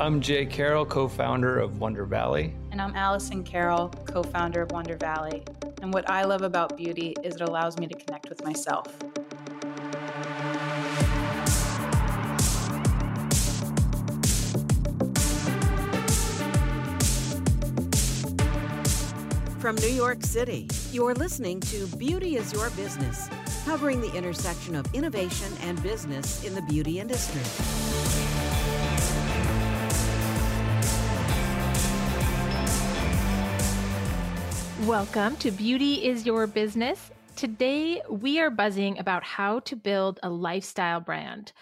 I'm 0.00 0.20
Jay 0.20 0.44
Carroll, 0.44 0.84
co 0.84 1.06
founder 1.06 1.60
of 1.60 1.78
Wonder 1.78 2.04
Valley. 2.04 2.52
And 2.72 2.82
I'm 2.82 2.96
Alison 2.96 3.44
Carroll, 3.44 3.90
co 4.06 4.24
founder 4.24 4.62
of 4.62 4.72
Wonder 4.72 4.96
Valley. 4.96 5.44
And 5.82 5.94
what 5.94 6.10
I 6.10 6.24
love 6.24 6.42
about 6.42 6.76
beauty 6.76 7.14
is 7.22 7.36
it 7.36 7.42
allows 7.42 7.78
me 7.78 7.86
to 7.86 7.94
connect 7.94 8.28
with 8.28 8.42
myself. 8.42 8.88
From 19.60 19.76
New 19.76 19.86
York 19.86 20.24
City, 20.24 20.68
you're 20.90 21.14
listening 21.14 21.60
to 21.60 21.86
Beauty 21.96 22.34
is 22.34 22.52
Your 22.52 22.68
Business, 22.70 23.30
covering 23.64 24.00
the 24.00 24.12
intersection 24.12 24.74
of 24.74 24.92
innovation 24.92 25.52
and 25.62 25.80
business 25.84 26.44
in 26.44 26.56
the 26.56 26.62
beauty 26.62 26.98
industry. 26.98 27.83
Welcome 34.86 35.36
to 35.36 35.50
Beauty 35.50 36.04
is 36.04 36.26
Your 36.26 36.46
Business. 36.46 37.10
Today, 37.36 38.02
we 38.10 38.38
are 38.38 38.50
buzzing 38.50 38.98
about 38.98 39.24
how 39.24 39.60
to 39.60 39.76
build 39.76 40.20
a 40.22 40.28
lifestyle 40.28 41.00
brand, 41.00 41.52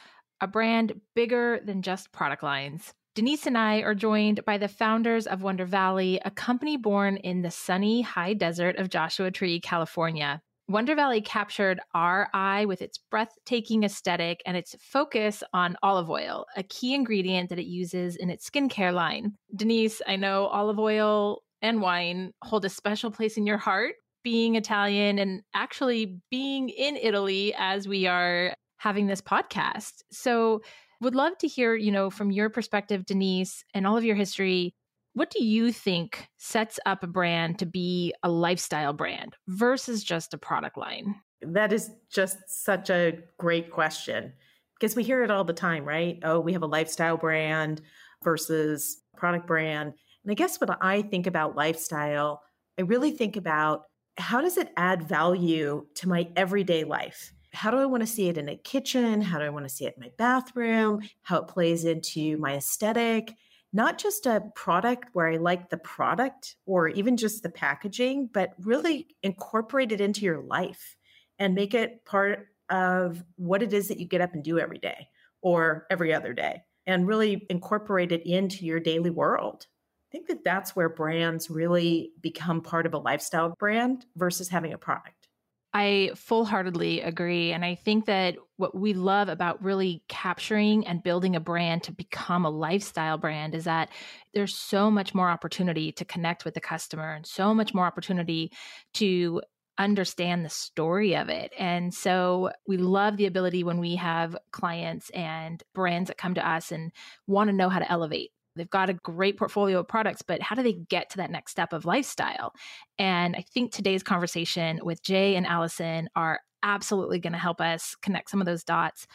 a 0.41 0.49
brand 0.49 1.01
bigger 1.15 1.61
than 1.65 1.83
just 1.83 2.11
product 2.11 2.43
lines. 2.43 2.93
Denise 3.15 3.47
and 3.47 3.57
I 3.57 3.83
are 3.83 3.95
joined 3.95 4.45
by 4.45 4.59
the 4.59 4.67
founders 4.67 5.29
of 5.29 5.43
Wonder 5.43 5.65
Valley, 5.67 6.21
a 6.25 6.33
company 6.33 6.77
born 6.77 7.17
in 7.17 7.43
the 7.43 7.51
sunny 7.53 8.03
high 8.03 8.35
desert 8.35 8.77
of 8.77 8.91
Joshua 8.91 9.31
Tree, 9.31 9.61
California. 9.61 10.43
Wonder 10.67 10.97
Valley 10.97 11.21
captured 11.21 11.79
our 11.95 12.29
eye 12.35 12.65
with 12.65 12.83
its 12.83 12.99
breathtaking 12.99 13.85
aesthetic 13.85 14.43
and 14.47 14.57
its 14.57 14.75
focus 14.81 15.45
on 15.55 15.77
olive 15.81 16.11
oil, 16.11 16.47
a 16.57 16.65
key 16.65 16.93
ingredient 16.93 17.51
that 17.51 17.61
it 17.61 17.67
uses 17.67 18.17
in 18.17 18.31
its 18.31 18.51
skincare 18.51 18.93
line. 18.93 19.35
Denise, 19.55 20.03
I 20.09 20.17
know 20.17 20.47
olive 20.47 20.81
oil 20.81 21.43
and 21.63 21.81
wine 21.81 22.33
hold 22.43 22.65
a 22.65 22.69
special 22.69 23.11
place 23.11 23.37
in 23.37 23.47
your 23.47 23.59
heart, 23.59 23.95
being 24.23 24.57
Italian 24.57 25.19
and 25.19 25.43
actually 25.55 26.21
being 26.31 26.69
in 26.69 26.97
Italy 26.97 27.55
as 27.57 27.89
we 27.89 28.07
are 28.07 28.55
having 28.77 29.07
this 29.07 29.21
podcast. 29.21 30.03
So, 30.11 30.61
would 31.01 31.15
love 31.17 31.37
to 31.39 31.49
hear, 31.49 31.75
you 31.75 31.91
know, 31.91 32.11
from 32.11 32.31
your 32.31 32.49
perspective, 32.49 33.05
Denise, 33.05 33.65
and 33.75 33.89
all 33.89 33.97
of 33.97 34.05
your 34.05 34.15
history, 34.15 34.73
what 35.15 35.31
do 35.31 35.45
you 35.45 35.73
think 35.73 36.29
sets 36.39 36.79
up 36.87 37.03
a 37.03 37.09
brand 37.09 37.59
to 37.59 37.67
be 37.67 38.15
a 38.23 38.31
lifestyle 38.31 38.93
brand 38.93 39.37
versus 39.49 40.05
just 40.05 40.33
a 40.33 40.39
product 40.39 40.79
line? 40.79 41.17
That 41.43 41.73
is 41.73 41.91
just 42.11 42.39
such 42.47 42.89
a 42.89 43.19
great 43.37 43.71
question 43.71 44.33
because 44.79 44.97
we 44.97 45.03
hear 45.03 45.23
it 45.23 45.31
all 45.31 45.45
the 45.45 45.53
time, 45.53 45.85
right? 45.85 46.19
Oh, 46.23 46.41
we 46.41 46.53
have 46.55 46.63
a 46.63 46.67
lifestyle 46.67 47.17
brand 47.17 47.81
versus 48.25 49.03
product 49.17 49.47
brand. 49.47 49.93
And 50.25 50.31
I 50.31 50.35
guess 50.35 50.61
when 50.61 50.71
I 50.81 51.03
think 51.03 51.27
about 51.27 51.57
lifestyle, 51.57 52.43
I 52.79 52.83
really 52.83 53.11
think 53.11 53.37
about 53.37 53.85
how 54.19 54.41
does 54.41 54.57
it 54.57 54.73
add 54.77 55.09
value 55.09 55.87
to 55.97 56.09
my 56.09 56.29
everyday 56.37 56.85
life? 56.85 57.33
how 57.55 57.71
do 57.71 57.79
I 57.79 57.87
want 57.87 58.03
to 58.03 58.07
see 58.07 58.29
it 58.29 58.39
in 58.39 58.49
a 58.49 58.57
kitchen? 58.57 59.21
How 59.21 59.39
do 59.39 59.45
I 59.45 59.51
want 59.51 59.69
to 59.69 59.75
see 59.75 59.85
it 59.85 59.95
in 59.97 60.03
my 60.03 60.11
bathroom? 60.17 61.01
How 61.23 61.39
it 61.39 61.49
plays 61.49 61.85
into 61.85 62.37
my 62.39 62.57
aesthetic? 62.57 63.35
Not 63.73 63.99
just 63.99 64.27
a 64.27 64.43
product 64.55 65.09
where 65.13 65.29
I 65.29 65.37
like 65.37 65.71
the 65.71 65.79
product 65.79 66.57
or 66.67 66.89
even 66.89 67.17
just 67.17 67.43
the 67.43 67.51
packaging, 67.51 68.31
but 68.33 68.53
really 68.59 69.09
incorporate 69.23 69.93
it 69.93 70.01
into 70.01 70.23
your 70.23 70.43
life 70.43 70.97
and 71.39 71.55
make 71.55 71.75
it 71.75 72.05
part 72.05 72.49
of 72.71 73.23
what 73.37 73.63
it 73.63 73.73
is 73.73 73.89
that 73.89 73.99
you 73.99 74.07
get 74.07 74.21
up 74.21 74.35
and 74.35 74.45
do 74.45 74.59
every 74.59 74.79
day 74.79 75.09
or 75.43 75.87
every 75.91 76.13
other 76.13 76.33
day 76.33 76.63
and 76.87 77.07
really 77.07 77.47
incorporate 77.51 78.13
it 78.13 78.27
into 78.27 78.65
your 78.65 78.81
daily 78.81 79.11
world. 79.11 79.67
Think 80.13 80.29
that 80.29 80.45
that's 80.45 80.77
where 80.77 80.91
brands 80.91 81.51
really 81.51 82.13
become 82.21 82.61
part 82.61 82.87
of 82.87 82.95
a 82.95 82.99
lifestyle 82.99 83.57
brand 83.59 84.05
versus 84.15 84.49
having 84.49 84.73
a 84.73 84.79
product. 84.79 85.29
I 85.75 86.11
full 86.15 86.45
heartedly 86.45 87.01
agree. 87.01 87.53
And 87.53 87.65
I 87.65 87.77
think 87.77 88.05
that 88.05 88.37
what 88.59 88.75
we 88.75 88.93
love 88.93 89.31
about 89.31 89.65
really 89.65 90.05
capturing 90.07 90.87
and 90.87 91.03
building 91.03 91.35
a 91.35 91.41
brand 91.41 91.85
to 91.85 91.93
become 91.93 92.45
a 92.45 92.51
lifestyle 92.51 93.17
brand 93.17 93.55
is 93.55 93.65
that 93.65 93.89
there's 94.35 94.55
so 94.55 94.91
much 94.91 95.15
more 95.15 95.31
opportunity 95.31 95.91
to 95.93 96.05
connect 96.05 96.45
with 96.45 96.53
the 96.53 96.61
customer 96.61 97.15
and 97.15 97.27
so 97.27 97.55
much 97.55 97.73
more 97.73 97.87
opportunity 97.87 98.53
to 98.95 99.41
understand 99.79 100.45
the 100.45 100.51
story 100.51 101.17
of 101.17 101.31
it. 101.31 101.55
And 101.59 101.95
so 101.95 102.51
we 102.67 102.77
love 102.77 103.17
the 103.17 103.25
ability 103.25 103.65
when 103.65 103.79
we 103.79 103.97
have 103.97 104.37
clients 104.51 105.09
and 105.11 105.63
brands 105.75 106.09
that 106.09 106.19
come 106.19 106.35
to 106.35 106.47
us 106.47 106.71
and 106.71 106.93
want 107.27 107.49
to 107.49 107.57
know 107.57 107.71
how 107.71 107.79
to 107.79 107.91
elevate 107.91 108.31
They've 108.57 108.69
got 108.69 108.91
a 108.91 108.95
great 108.95 109.39
portfolio 109.39 109.81
of 109.81 109.89
products, 109.89 110.23
but 110.23 110.43
how 110.43 110.55
do 110.55 110.63
they 110.63 110.75
get 110.75 111.11
to 111.11 111.17
that 111.19 111.31
next 111.31 111.53
step 111.53 111.73
of 111.73 111.85
lifestyle? 111.85 112.53
And 112.99 113.35
I 113.37 113.45
think 113.55 113.73
today's 113.73 114.03
conversation 114.03 114.81
with 114.83 115.03
Jay 115.03 115.37
and 115.37 115.47
Alison 115.47 116.09
are 116.15 116.41
absolutely 116.63 117.19
going 117.19 117.33
to 117.33 117.39
help 117.39 117.61
us 117.61 117.95
connect 118.03 118.31
some 118.31 118.41
of 118.41 118.47
those 118.47 118.65
dots. 118.65 119.07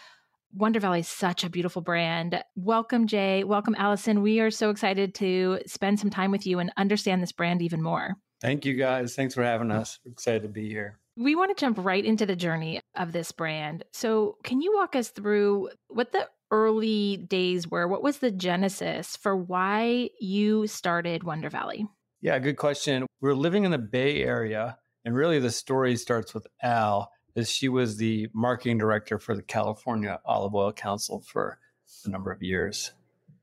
Wonder 0.53 0.79
Valley 0.79 1.01
is 1.01 1.07
such 1.07 1.43
a 1.43 1.49
beautiful 1.49 1.81
brand. 1.81 2.41
Welcome, 2.55 3.07
Jay. 3.07 3.43
Welcome, 3.43 3.75
Alison. 3.77 4.21
We 4.21 4.39
are 4.39 4.51
so 4.51 4.69
excited 4.69 5.13
to 5.15 5.59
spend 5.67 5.99
some 5.99 6.09
time 6.09 6.31
with 6.31 6.47
you 6.47 6.59
and 6.59 6.71
understand 6.77 7.21
this 7.21 7.31
brand 7.31 7.61
even 7.61 7.81
more. 7.81 8.15
Thank 8.41 8.65
you, 8.65 8.75
guys. 8.75 9.15
Thanks 9.15 9.33
for 9.33 9.43
having 9.43 9.71
us. 9.71 9.99
We're 10.05 10.11
excited 10.11 10.43
to 10.43 10.49
be 10.49 10.69
here. 10.69 10.99
We 11.15 11.35
want 11.35 11.55
to 11.55 11.59
jump 11.59 11.83
right 11.83 12.05
into 12.05 12.25
the 12.25 12.35
journey 12.35 12.79
of 12.95 13.11
this 13.11 13.31
brand. 13.31 13.83
So, 13.91 14.37
can 14.43 14.61
you 14.61 14.75
walk 14.75 14.95
us 14.95 15.09
through 15.09 15.69
what 15.87 16.11
the 16.11 16.27
early 16.51 17.17
days 17.17 17.67
were? 17.67 17.87
What 17.87 18.03
was 18.03 18.19
the 18.19 18.31
genesis 18.31 19.15
for 19.15 19.35
why 19.35 20.09
you 20.19 20.67
started 20.67 21.23
Wonder 21.23 21.49
Valley? 21.49 21.87
Yeah, 22.21 22.39
good 22.39 22.57
question. 22.57 23.05
We 23.21 23.29
are 23.29 23.35
living 23.35 23.63
in 23.63 23.71
the 23.71 23.77
Bay 23.77 24.23
Area, 24.23 24.77
and 25.05 25.15
really 25.15 25.39
the 25.39 25.51
story 25.51 25.95
starts 25.95 26.33
with 26.33 26.47
Al, 26.61 27.11
as 27.35 27.49
she 27.49 27.69
was 27.69 27.97
the 27.97 28.27
marketing 28.33 28.77
director 28.77 29.19
for 29.19 29.35
the 29.35 29.43
California 29.43 30.19
Olive 30.25 30.55
Oil 30.55 30.73
Council 30.73 31.21
for 31.21 31.59
a 32.05 32.09
number 32.09 32.31
of 32.31 32.41
years. 32.41 32.91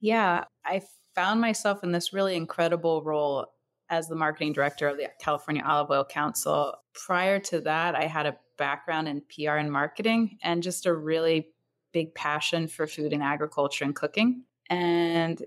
Yeah, 0.01 0.45
I 0.65 0.83
found 1.15 1.41
myself 1.41 1.85
in 1.85 1.93
this 1.93 2.13
really 2.13 2.35
incredible 2.35 3.03
role 3.03 3.47
as 3.89 4.09
the 4.09 4.17
marketing 4.17 4.53
director 4.53 4.89
of 4.89 4.97
the 4.97 5.09
California 5.21 5.63
Olive 5.65 5.91
Oil 5.91 6.05
Council. 6.05 6.75
Prior 6.95 7.39
to 7.39 7.61
that, 7.61 7.95
I 7.95 8.07
had 8.07 8.27
a 8.27 8.37
background 8.57 9.09
in 9.09 9.23
PR 9.23 9.53
and 9.53 9.71
marketing 9.71 10.39
and 10.43 10.63
just 10.63 10.87
a 10.87 10.95
really 10.95 11.49
big 11.95 12.15
passion 12.15 12.69
for 12.69 12.87
food 12.87 13.15
and 13.15 13.23
agriculture 13.23 13.85
and 13.85 13.95
cooking 13.95 14.43
and 14.69 15.43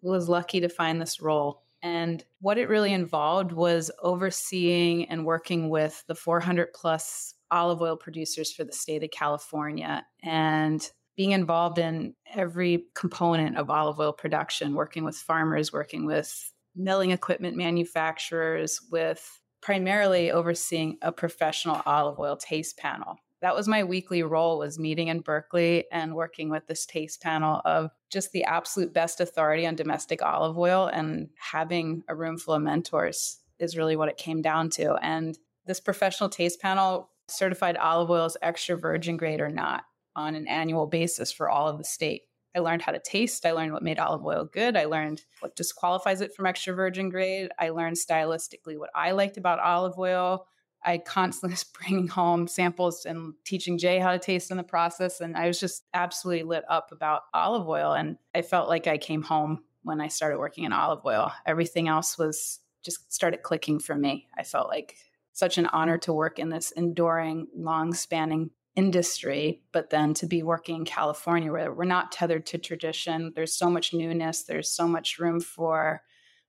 was 0.00 0.28
lucky 0.28 0.60
to 0.60 0.68
find 0.68 1.00
this 1.00 1.20
role. 1.20 1.64
And 1.82 2.24
what 2.40 2.56
it 2.56 2.68
really 2.68 2.92
involved 2.92 3.52
was 3.52 3.90
overseeing 4.02 5.04
and 5.10 5.26
working 5.26 5.68
with 5.68 6.02
the 6.06 6.14
400 6.14 6.72
plus 6.72 7.34
olive 7.50 7.82
oil 7.82 7.96
producers 7.96 8.52
for 8.52 8.64
the 8.64 8.72
state 8.72 9.02
of 9.02 9.10
California 9.10 10.06
and 10.22 10.88
being 11.16 11.32
involved 11.32 11.78
in 11.78 12.14
every 12.32 12.84
component 12.94 13.56
of 13.56 13.70
olive 13.70 13.98
oil 13.98 14.12
production, 14.12 14.74
working 14.74 15.04
with 15.04 15.16
farmers, 15.16 15.72
working 15.72 16.06
with 16.06 16.52
milling 16.76 17.10
equipment 17.10 17.56
manufacturers, 17.56 18.80
with 18.92 19.40
primarily 19.60 20.30
overseeing 20.30 20.96
a 21.02 21.10
professional 21.10 21.82
olive 21.84 22.20
oil 22.20 22.36
taste 22.36 22.78
panel 22.78 23.18
that 23.40 23.54
was 23.54 23.68
my 23.68 23.84
weekly 23.84 24.22
role 24.22 24.58
was 24.58 24.78
meeting 24.78 25.08
in 25.08 25.20
Berkeley 25.20 25.84
and 25.92 26.14
working 26.14 26.50
with 26.50 26.66
this 26.66 26.86
taste 26.86 27.22
panel 27.22 27.60
of 27.64 27.90
just 28.10 28.32
the 28.32 28.44
absolute 28.44 28.92
best 28.92 29.20
authority 29.20 29.66
on 29.66 29.76
domestic 29.76 30.22
olive 30.22 30.58
oil 30.58 30.86
and 30.86 31.28
having 31.36 32.02
a 32.08 32.14
room 32.14 32.36
full 32.36 32.54
of 32.54 32.62
mentors 32.62 33.38
is 33.58 33.76
really 33.76 33.96
what 33.96 34.08
it 34.08 34.16
came 34.16 34.42
down 34.42 34.70
to. 34.70 34.94
And 34.94 35.38
this 35.66 35.80
professional 35.80 36.28
taste 36.28 36.60
panel 36.60 37.10
certified 37.28 37.76
olive 37.76 38.10
oil 38.10 38.24
as 38.24 38.36
extra 38.42 38.76
virgin 38.76 39.16
grade 39.16 39.40
or 39.40 39.50
not 39.50 39.84
on 40.16 40.34
an 40.34 40.48
annual 40.48 40.86
basis 40.86 41.30
for 41.30 41.48
all 41.48 41.68
of 41.68 41.78
the 41.78 41.84
state. 41.84 42.22
I 42.56 42.60
learned 42.60 42.82
how 42.82 42.92
to 42.92 42.98
taste. 42.98 43.44
I 43.46 43.52
learned 43.52 43.72
what 43.72 43.82
made 43.82 43.98
olive 43.98 44.24
oil 44.24 44.48
good. 44.50 44.76
I 44.76 44.86
learned 44.86 45.22
what 45.40 45.54
disqualifies 45.54 46.20
it 46.22 46.34
from 46.34 46.46
extra 46.46 46.74
virgin 46.74 47.10
grade. 47.10 47.50
I 47.58 47.68
learned 47.68 47.96
stylistically 47.96 48.78
what 48.78 48.90
I 48.94 49.12
liked 49.12 49.36
about 49.36 49.60
olive 49.60 49.98
oil 49.98 50.46
I 50.88 50.96
constantly 50.96 51.52
was 51.52 51.64
bringing 51.64 52.08
home 52.08 52.48
samples 52.48 53.04
and 53.04 53.34
teaching 53.44 53.76
Jay 53.76 53.98
how 53.98 54.12
to 54.12 54.18
taste 54.18 54.50
in 54.50 54.56
the 54.56 54.62
process. 54.62 55.20
And 55.20 55.36
I 55.36 55.46
was 55.46 55.60
just 55.60 55.84
absolutely 55.92 56.44
lit 56.44 56.64
up 56.68 56.90
about 56.92 57.22
olive 57.34 57.68
oil. 57.68 57.92
And 57.92 58.16
I 58.34 58.42
felt 58.42 58.68
like 58.68 58.86
I 58.86 58.96
came 58.96 59.22
home 59.22 59.64
when 59.82 60.00
I 60.00 60.08
started 60.08 60.38
working 60.38 60.64
in 60.64 60.72
olive 60.72 61.04
oil. 61.04 61.30
Everything 61.46 61.88
else 61.88 62.16
was 62.18 62.60
just 62.82 63.12
started 63.12 63.42
clicking 63.42 63.78
for 63.78 63.94
me. 63.94 64.28
I 64.36 64.44
felt 64.44 64.68
like 64.68 64.96
such 65.34 65.58
an 65.58 65.66
honor 65.66 65.98
to 65.98 66.12
work 66.12 66.38
in 66.38 66.48
this 66.48 66.70
enduring, 66.72 67.48
long 67.54 67.92
spanning 67.92 68.50
industry, 68.74 69.62
but 69.72 69.90
then 69.90 70.14
to 70.14 70.26
be 70.26 70.42
working 70.42 70.76
in 70.76 70.84
California 70.84 71.52
where 71.52 71.72
we're 71.72 71.84
not 71.84 72.12
tethered 72.12 72.46
to 72.46 72.58
tradition. 72.58 73.32
There's 73.34 73.52
so 73.52 73.68
much 73.68 73.92
newness, 73.92 74.44
there's 74.44 74.70
so 74.70 74.88
much 74.88 75.18
room 75.18 75.40
for 75.40 76.02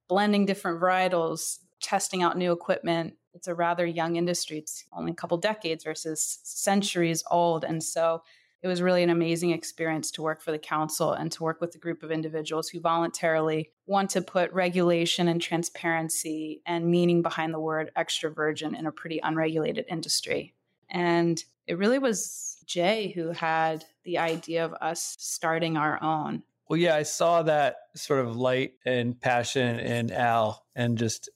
blending 0.08 0.46
different 0.46 0.80
varietals, 0.80 1.58
testing 1.82 2.24
out 2.24 2.38
new 2.38 2.52
equipment, 2.52 3.16
it's 3.34 3.48
a 3.48 3.56
rather 3.56 3.86
young 3.86 4.16
industry. 4.16 4.58
It's 4.58 4.86
only 4.92 5.12
a 5.12 5.16
couple 5.16 5.38
decades 5.38 5.84
versus 5.84 6.40
centuries 6.44 7.24
old. 7.30 7.64
And 7.64 7.84
so 7.84 8.24
it 8.62 8.68
was 8.68 8.82
really 8.82 9.04
an 9.04 9.10
amazing 9.10 9.52
experience 9.52 10.12
to 10.12 10.22
work 10.22 10.42
for 10.42 10.52
the 10.52 10.60
council 10.60 11.14
and 11.14 11.32
to 11.32 11.44
work 11.44 11.62
with 11.62 11.74
a 11.76 11.80
group 11.80 12.04
of 12.04 12.12
individuals 12.12 12.68
who 12.68 12.82
voluntarily 12.82 13.72
want 13.86 14.10
to 14.12 14.22
put 14.22 14.52
regulation 14.52 15.28
and 15.30 15.42
transparency 15.42 16.62
and 16.66 16.90
meaning 16.92 17.22
behind 17.22 17.54
the 17.54 17.60
word 17.60 17.92
extra 17.96 18.30
virgin 18.30 18.76
in 18.76 18.86
a 18.86 18.92
pretty 18.92 19.20
unregulated 19.24 19.86
industry. 19.88 20.54
And 20.90 21.42
it 21.68 21.78
really 21.78 22.00
was 22.00 22.58
Jay 22.66 23.14
who 23.16 23.30
had 23.30 23.86
the 24.04 24.18
idea 24.18 24.66
of 24.66 24.74
us 24.74 25.16
starting 25.20 25.78
our 25.78 26.02
own. 26.04 26.44
Well, 26.68 26.78
yeah, 26.78 26.96
I 26.96 27.04
saw 27.04 27.44
that 27.44 27.78
sort 27.96 28.20
of 28.20 28.36
light 28.36 28.74
and 28.86 29.20
passion 29.20 29.80
in 29.80 30.12
Al 30.12 30.66
and 30.76 30.98
just 30.98 31.30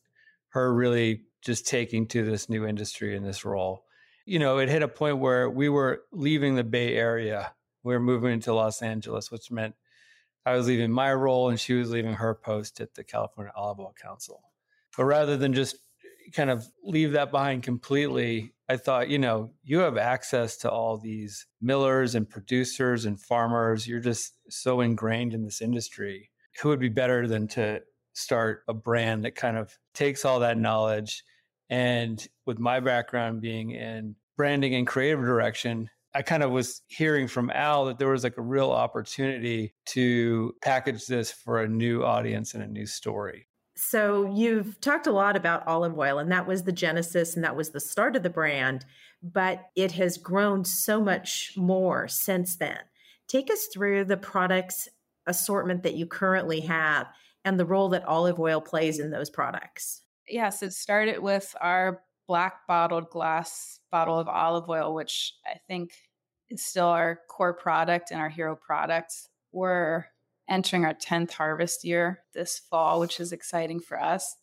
her 0.49 0.73
really 0.73 1.21
just 1.43 1.67
taking 1.67 2.07
to 2.07 2.23
this 2.23 2.49
new 2.49 2.65
industry 2.65 3.15
in 3.15 3.23
this 3.23 3.45
role 3.45 3.83
you 4.25 4.39
know, 4.39 4.57
it 4.57 4.69
hit 4.69 4.83
a 4.83 4.87
point 4.87 5.17
where 5.17 5.49
we 5.49 5.69
were 5.69 6.03
leaving 6.11 6.55
the 6.55 6.63
Bay 6.63 6.95
Area. 6.95 7.53
We 7.83 7.93
were 7.93 7.99
moving 7.99 8.39
to 8.41 8.53
Los 8.53 8.81
Angeles, 8.81 9.31
which 9.31 9.51
meant 9.51 9.75
I 10.45 10.55
was 10.55 10.67
leaving 10.67 10.91
my 10.91 11.13
role 11.13 11.49
and 11.49 11.59
she 11.59 11.73
was 11.73 11.91
leaving 11.91 12.13
her 12.13 12.33
post 12.33 12.79
at 12.79 12.93
the 12.95 13.03
California 13.03 13.51
Olive 13.55 13.79
Oil 13.79 13.95
Council. 14.01 14.41
But 14.95 15.05
rather 15.05 15.35
than 15.35 15.53
just 15.53 15.77
kind 16.31 16.49
of 16.49 16.65
leave 16.83 17.11
that 17.13 17.31
behind 17.31 17.63
completely, 17.63 18.53
I 18.69 18.77
thought, 18.77 19.09
you 19.09 19.19
know, 19.19 19.51
you 19.63 19.79
have 19.79 19.97
access 19.97 20.57
to 20.57 20.71
all 20.71 20.97
these 20.97 21.45
millers 21.61 22.15
and 22.15 22.29
producers 22.29 23.05
and 23.05 23.19
farmers. 23.19 23.87
You're 23.87 23.99
just 23.99 24.33
so 24.49 24.79
ingrained 24.81 25.33
in 25.33 25.43
this 25.43 25.61
industry. 25.61 26.29
Who 26.61 26.69
would 26.69 26.79
be 26.79 26.89
better 26.89 27.27
than 27.27 27.47
to 27.49 27.81
start 28.13 28.63
a 28.67 28.73
brand 28.73 29.25
that 29.25 29.35
kind 29.35 29.57
of 29.57 29.77
takes 29.93 30.23
all 30.23 30.39
that 30.39 30.57
knowledge 30.57 31.23
and 31.73 32.27
with 32.45 32.59
my 32.59 32.79
background 32.79 33.41
being 33.41 33.71
in 33.71 34.15
branding 34.37 34.75
and 34.75 34.85
creative 34.85 35.21
direction, 35.21 35.89
I 36.13 36.21
kind 36.21 36.43
of 36.43 36.51
was 36.51 36.83
hearing 36.85 37.27
from 37.27 37.49
Al 37.49 37.85
that 37.85 37.97
there 37.97 38.09
was 38.09 38.23
like 38.23 38.37
a 38.37 38.43
real 38.43 38.69
opportunity 38.69 39.73
to 39.87 40.53
package 40.61 41.07
this 41.07 41.31
for 41.31 41.63
a 41.63 41.67
new 41.67 42.03
audience 42.03 42.53
and 42.53 42.61
a 42.61 42.67
new 42.67 42.85
story. 42.85 43.47
So 43.75 44.31
you've 44.31 44.79
talked 44.81 45.07
a 45.07 45.11
lot 45.11 45.35
about 45.35 45.65
olive 45.65 45.97
oil, 45.97 46.19
and 46.19 46.31
that 46.31 46.45
was 46.45 46.61
the 46.61 46.71
genesis 46.71 47.33
and 47.33 47.43
that 47.43 47.55
was 47.55 47.71
the 47.71 47.79
start 47.79 48.15
of 48.15 48.21
the 48.21 48.29
brand, 48.29 48.85
but 49.23 49.63
it 49.75 49.93
has 49.93 50.19
grown 50.19 50.65
so 50.65 51.01
much 51.01 51.53
more 51.57 52.07
since 52.07 52.55
then. 52.55 52.77
Take 53.27 53.49
us 53.49 53.65
through 53.73 54.05
the 54.05 54.17
products 54.17 54.87
assortment 55.25 55.81
that 55.81 55.95
you 55.95 56.05
currently 56.05 56.59
have 56.59 57.07
and 57.43 57.59
the 57.59 57.65
role 57.65 57.89
that 57.89 58.05
olive 58.05 58.39
oil 58.39 58.61
plays 58.61 58.99
in 58.99 59.09
those 59.09 59.31
products. 59.31 60.02
Yes, 60.27 60.63
it 60.63 60.73
started 60.73 61.19
with 61.19 61.55
our 61.59 62.01
black 62.27 62.65
bottled 62.67 63.09
glass 63.09 63.79
bottle 63.91 64.19
of 64.19 64.27
olive 64.27 64.69
oil, 64.69 64.93
which 64.93 65.35
I 65.45 65.57
think 65.67 65.91
is 66.49 66.63
still 66.63 66.87
our 66.87 67.19
core 67.29 67.53
product 67.53 68.11
and 68.11 68.19
our 68.19 68.29
hero 68.29 68.55
product. 68.55 69.13
We're 69.51 70.05
entering 70.49 70.85
our 70.85 70.93
10th 70.93 71.31
harvest 71.31 71.83
year 71.83 72.23
this 72.33 72.59
fall, 72.59 72.99
which 72.99 73.19
is 73.19 73.31
exciting 73.31 73.79
for 73.79 74.01
us. 74.01 74.35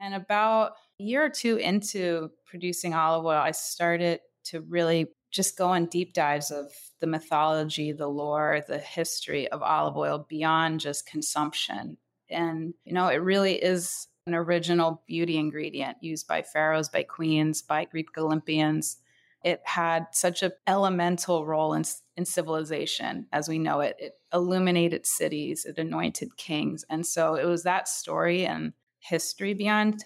And 0.00 0.14
about 0.14 0.72
a 1.00 1.04
year 1.04 1.24
or 1.24 1.30
two 1.30 1.56
into 1.56 2.30
producing 2.46 2.94
olive 2.94 3.24
oil, 3.24 3.38
I 3.38 3.52
started 3.52 4.20
to 4.44 4.60
really 4.60 5.08
just 5.30 5.58
go 5.58 5.68
on 5.68 5.86
deep 5.86 6.14
dives 6.14 6.50
of 6.50 6.70
the 7.00 7.06
mythology, 7.06 7.92
the 7.92 8.08
lore, 8.08 8.62
the 8.66 8.78
history 8.78 9.48
of 9.48 9.62
olive 9.62 9.96
oil 9.96 10.26
beyond 10.28 10.80
just 10.80 11.06
consumption. 11.06 11.96
And, 12.30 12.74
you 12.84 12.92
know, 12.92 13.08
it 13.08 13.16
really 13.16 13.54
is 13.54 14.08
an 14.26 14.34
original 14.34 15.02
beauty 15.06 15.36
ingredient 15.36 15.98
used 16.00 16.26
by 16.26 16.42
pharaohs, 16.42 16.88
by 16.88 17.02
queens, 17.04 17.62
by 17.62 17.84
Greek 17.84 18.08
Olympians. 18.18 18.98
It 19.44 19.60
had 19.64 20.06
such 20.12 20.42
an 20.42 20.52
elemental 20.66 21.46
role 21.46 21.74
in, 21.74 21.84
in 22.16 22.24
civilization 22.24 23.26
as 23.32 23.48
we 23.48 23.58
know 23.58 23.80
it. 23.80 23.96
It 23.98 24.14
illuminated 24.32 25.06
cities, 25.06 25.64
it 25.64 25.78
anointed 25.78 26.36
kings. 26.36 26.84
And 26.90 27.06
so 27.06 27.36
it 27.36 27.44
was 27.44 27.62
that 27.62 27.86
story 27.86 28.44
and 28.44 28.72
history 28.98 29.54
beyond 29.54 30.04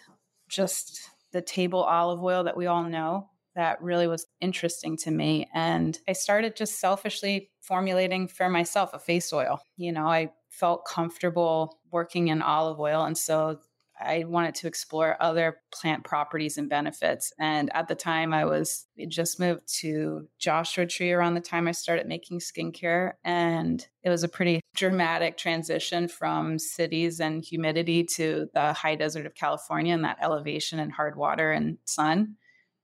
just 0.48 1.00
the 1.32 1.40
table 1.40 1.82
olive 1.82 2.22
oil 2.22 2.44
that 2.44 2.56
we 2.56 2.66
all 2.66 2.84
know 2.84 3.30
that 3.56 3.82
really 3.82 4.06
was 4.06 4.26
interesting 4.40 4.96
to 4.96 5.10
me. 5.10 5.48
And 5.54 5.98
I 6.08 6.12
started 6.12 6.56
just 6.56 6.78
selfishly 6.78 7.50
formulating 7.60 8.28
for 8.28 8.48
myself 8.48 8.90
a 8.92 8.98
face 8.98 9.32
oil. 9.32 9.60
You 9.76 9.92
know, 9.92 10.06
I 10.06 10.30
felt 10.48 10.84
comfortable 10.86 11.78
working 11.90 12.28
in 12.28 12.42
olive 12.42 12.78
oil. 12.78 13.04
And 13.04 13.16
so 13.16 13.58
I 14.00 14.24
wanted 14.24 14.54
to 14.56 14.66
explore 14.66 15.16
other 15.20 15.58
plant 15.72 16.04
properties 16.04 16.56
and 16.56 16.68
benefits. 16.68 17.32
And 17.38 17.70
at 17.74 17.88
the 17.88 17.94
time, 17.94 18.32
I 18.32 18.44
was 18.44 18.86
just 19.08 19.38
moved 19.38 19.62
to 19.80 20.28
Joshua 20.38 20.86
Tree 20.86 21.12
around 21.12 21.34
the 21.34 21.40
time 21.40 21.68
I 21.68 21.72
started 21.72 22.06
making 22.06 22.40
skincare. 22.40 23.12
And 23.24 23.86
it 24.02 24.10
was 24.10 24.24
a 24.24 24.28
pretty 24.28 24.60
dramatic 24.74 25.36
transition 25.36 26.08
from 26.08 26.58
cities 26.58 27.20
and 27.20 27.44
humidity 27.44 28.04
to 28.16 28.48
the 28.54 28.72
high 28.72 28.94
desert 28.94 29.26
of 29.26 29.34
California 29.34 29.94
and 29.94 30.04
that 30.04 30.18
elevation 30.22 30.78
and 30.78 30.92
hard 30.92 31.16
water 31.16 31.52
and 31.52 31.78
sun. 31.84 32.36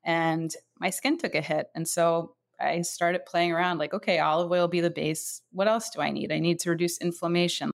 And 0.04 0.52
my 0.78 0.90
skin 0.90 1.18
took 1.18 1.34
a 1.34 1.40
hit. 1.40 1.68
And 1.74 1.88
so 1.88 2.34
I 2.60 2.82
started 2.82 3.26
playing 3.26 3.52
around 3.52 3.78
like, 3.78 3.92
okay, 3.92 4.18
olive 4.18 4.50
oil 4.50 4.62
will 4.62 4.68
be 4.68 4.80
the 4.80 4.90
base. 4.90 5.42
What 5.52 5.68
else 5.68 5.90
do 5.90 6.00
I 6.00 6.10
need? 6.10 6.32
I 6.32 6.38
need 6.38 6.60
to 6.60 6.70
reduce 6.70 6.98
inflammation 6.98 7.70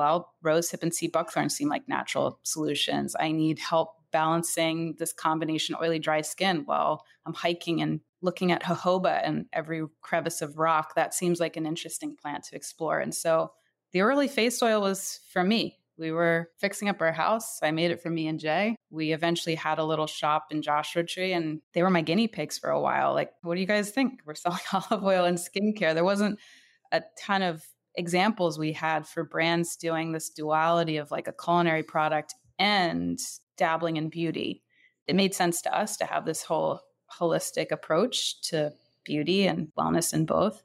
well, 0.00 0.32
rose 0.40 0.70
hip 0.70 0.82
and 0.82 0.94
sea 0.94 1.08
buckthorn 1.08 1.50
seem 1.50 1.68
like 1.68 1.86
natural 1.86 2.40
solutions. 2.42 3.14
I 3.20 3.32
need 3.32 3.58
help 3.58 3.96
balancing 4.12 4.94
this 4.98 5.12
combination 5.12 5.76
oily 5.78 5.98
dry 5.98 6.22
skin. 6.22 6.64
Well, 6.66 7.04
I'm 7.26 7.34
hiking 7.34 7.82
and 7.82 8.00
looking 8.22 8.50
at 8.50 8.62
jojoba 8.62 9.20
and 9.22 9.44
every 9.52 9.84
crevice 10.00 10.40
of 10.40 10.56
rock. 10.56 10.94
That 10.94 11.12
seems 11.12 11.38
like 11.38 11.58
an 11.58 11.66
interesting 11.66 12.16
plant 12.16 12.44
to 12.44 12.56
explore. 12.56 12.98
And 12.98 13.14
so 13.14 13.52
the 13.92 14.00
early 14.00 14.26
face 14.26 14.62
oil 14.62 14.80
was 14.80 15.20
for 15.30 15.44
me. 15.44 15.76
We 15.98 16.12
were 16.12 16.48
fixing 16.56 16.88
up 16.88 17.02
our 17.02 17.12
house. 17.12 17.60
I 17.62 17.70
made 17.70 17.90
it 17.90 18.00
for 18.00 18.08
me 18.08 18.26
and 18.26 18.40
Jay. 18.40 18.76
We 18.88 19.12
eventually 19.12 19.54
had 19.54 19.78
a 19.78 19.84
little 19.84 20.06
shop 20.06 20.46
in 20.50 20.62
Joshua 20.62 21.04
Tree, 21.04 21.34
and 21.34 21.60
they 21.74 21.82
were 21.82 21.90
my 21.90 22.00
guinea 22.00 22.26
pigs 22.26 22.56
for 22.56 22.70
a 22.70 22.80
while. 22.80 23.12
Like, 23.12 23.32
what 23.42 23.56
do 23.56 23.60
you 23.60 23.66
guys 23.66 23.90
think? 23.90 24.22
We're 24.24 24.34
selling 24.46 24.60
olive 24.72 25.04
oil 25.04 25.26
and 25.26 25.36
skincare. 25.36 25.92
There 25.92 26.04
wasn't 26.04 26.38
a 26.90 27.02
ton 27.18 27.42
of 27.42 27.62
examples 28.00 28.58
we 28.58 28.72
had 28.72 29.06
for 29.06 29.22
brands 29.22 29.76
doing 29.76 30.10
this 30.10 30.30
duality 30.30 30.96
of 30.96 31.10
like 31.10 31.28
a 31.28 31.32
culinary 31.32 31.82
product 31.82 32.34
and 32.58 33.20
dabbling 33.56 33.96
in 33.96 34.08
beauty. 34.08 34.62
It 35.06 35.14
made 35.14 35.34
sense 35.34 35.62
to 35.62 35.78
us 35.78 35.96
to 35.98 36.06
have 36.06 36.24
this 36.24 36.42
whole 36.42 36.80
holistic 37.20 37.70
approach 37.70 38.40
to 38.48 38.72
beauty 39.04 39.46
and 39.46 39.68
wellness 39.78 40.14
in 40.14 40.24
both. 40.24 40.62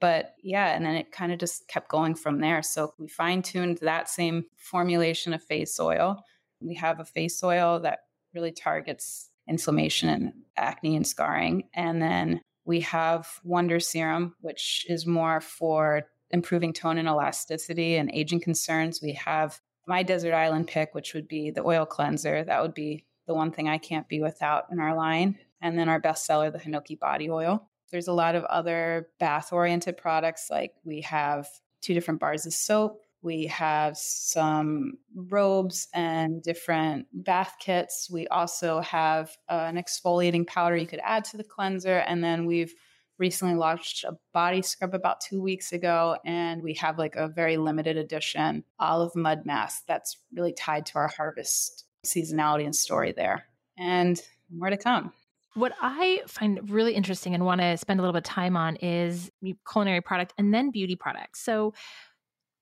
But 0.00 0.34
yeah, 0.42 0.74
and 0.74 0.84
then 0.84 0.96
it 0.96 1.12
kind 1.12 1.32
of 1.32 1.38
just 1.38 1.68
kept 1.68 1.88
going 1.88 2.14
from 2.14 2.40
there. 2.40 2.62
So 2.62 2.94
we 2.98 3.08
fine 3.08 3.42
tuned 3.42 3.78
that 3.78 4.08
same 4.08 4.46
formulation 4.56 5.34
of 5.34 5.42
face 5.42 5.78
oil. 5.78 6.24
We 6.60 6.74
have 6.76 6.98
a 6.98 7.04
face 7.04 7.42
oil 7.42 7.80
that 7.80 8.00
really 8.34 8.52
targets 8.52 9.30
inflammation 9.46 10.08
and 10.08 10.32
acne 10.56 10.96
and 10.96 11.06
scarring. 11.06 11.68
And 11.74 12.00
then 12.00 12.40
we 12.64 12.80
have 12.80 13.28
Wonder 13.44 13.80
Serum, 13.80 14.34
which 14.40 14.86
is 14.88 15.06
more 15.06 15.40
for 15.40 16.04
improving 16.34 16.72
tone 16.72 16.98
and 16.98 17.08
elasticity 17.08 17.96
and 17.96 18.10
aging 18.12 18.40
concerns. 18.40 19.00
We 19.00 19.12
have 19.12 19.60
my 19.86 20.02
desert 20.02 20.34
island 20.34 20.66
pick, 20.66 20.94
which 20.94 21.14
would 21.14 21.28
be 21.28 21.50
the 21.50 21.64
oil 21.64 21.86
cleanser. 21.86 22.44
That 22.44 22.60
would 22.60 22.74
be 22.74 23.06
the 23.26 23.34
one 23.34 23.52
thing 23.52 23.68
I 23.68 23.78
can't 23.78 24.08
be 24.08 24.20
without 24.20 24.64
in 24.70 24.80
our 24.80 24.94
line. 24.94 25.38
And 25.62 25.78
then 25.78 25.88
our 25.88 26.00
bestseller, 26.00 26.52
the 26.52 26.58
Hinoki 26.58 26.98
body 26.98 27.30
oil. 27.30 27.68
There's 27.90 28.08
a 28.08 28.12
lot 28.12 28.34
of 28.34 28.44
other 28.44 29.08
bath 29.20 29.52
oriented 29.52 29.96
products, 29.96 30.48
like 30.50 30.74
we 30.84 31.02
have 31.02 31.46
two 31.80 31.94
different 31.94 32.20
bars 32.20 32.44
of 32.44 32.52
soap. 32.52 33.00
We 33.22 33.46
have 33.46 33.96
some 33.96 34.98
robes 35.14 35.88
and 35.94 36.42
different 36.42 37.06
bath 37.12 37.54
kits. 37.60 38.10
We 38.10 38.26
also 38.26 38.80
have 38.80 39.30
uh, 39.48 39.66
an 39.68 39.76
exfoliating 39.76 40.46
powder 40.46 40.76
you 40.76 40.86
could 40.86 41.00
add 41.02 41.24
to 41.26 41.38
the 41.38 41.44
cleanser. 41.44 41.98
And 41.98 42.22
then 42.22 42.44
we've 42.44 42.74
recently 43.18 43.54
launched 43.54 44.04
a 44.04 44.16
body 44.32 44.62
scrub 44.62 44.94
about 44.94 45.20
two 45.20 45.40
weeks 45.40 45.72
ago, 45.72 46.16
and 46.24 46.62
we 46.62 46.74
have 46.74 46.98
like 46.98 47.16
a 47.16 47.28
very 47.28 47.56
limited 47.56 47.96
edition 47.96 48.64
olive 48.78 49.14
mud 49.14 49.46
mask 49.46 49.84
that's 49.86 50.18
really 50.34 50.52
tied 50.52 50.86
to 50.86 50.98
our 50.98 51.08
harvest 51.08 51.84
seasonality 52.04 52.64
and 52.64 52.74
story 52.74 53.12
there. 53.12 53.46
And 53.78 54.20
more 54.50 54.70
to 54.70 54.76
come. 54.76 55.12
What 55.54 55.72
I 55.80 56.22
find 56.26 56.68
really 56.68 56.94
interesting 56.94 57.34
and 57.34 57.44
want 57.44 57.60
to 57.60 57.76
spend 57.76 58.00
a 58.00 58.02
little 58.02 58.12
bit 58.12 58.18
of 58.18 58.24
time 58.24 58.56
on 58.56 58.76
is 58.76 59.30
culinary 59.70 60.00
product 60.00 60.34
and 60.36 60.52
then 60.52 60.70
beauty 60.70 60.96
products. 60.96 61.40
So, 61.40 61.74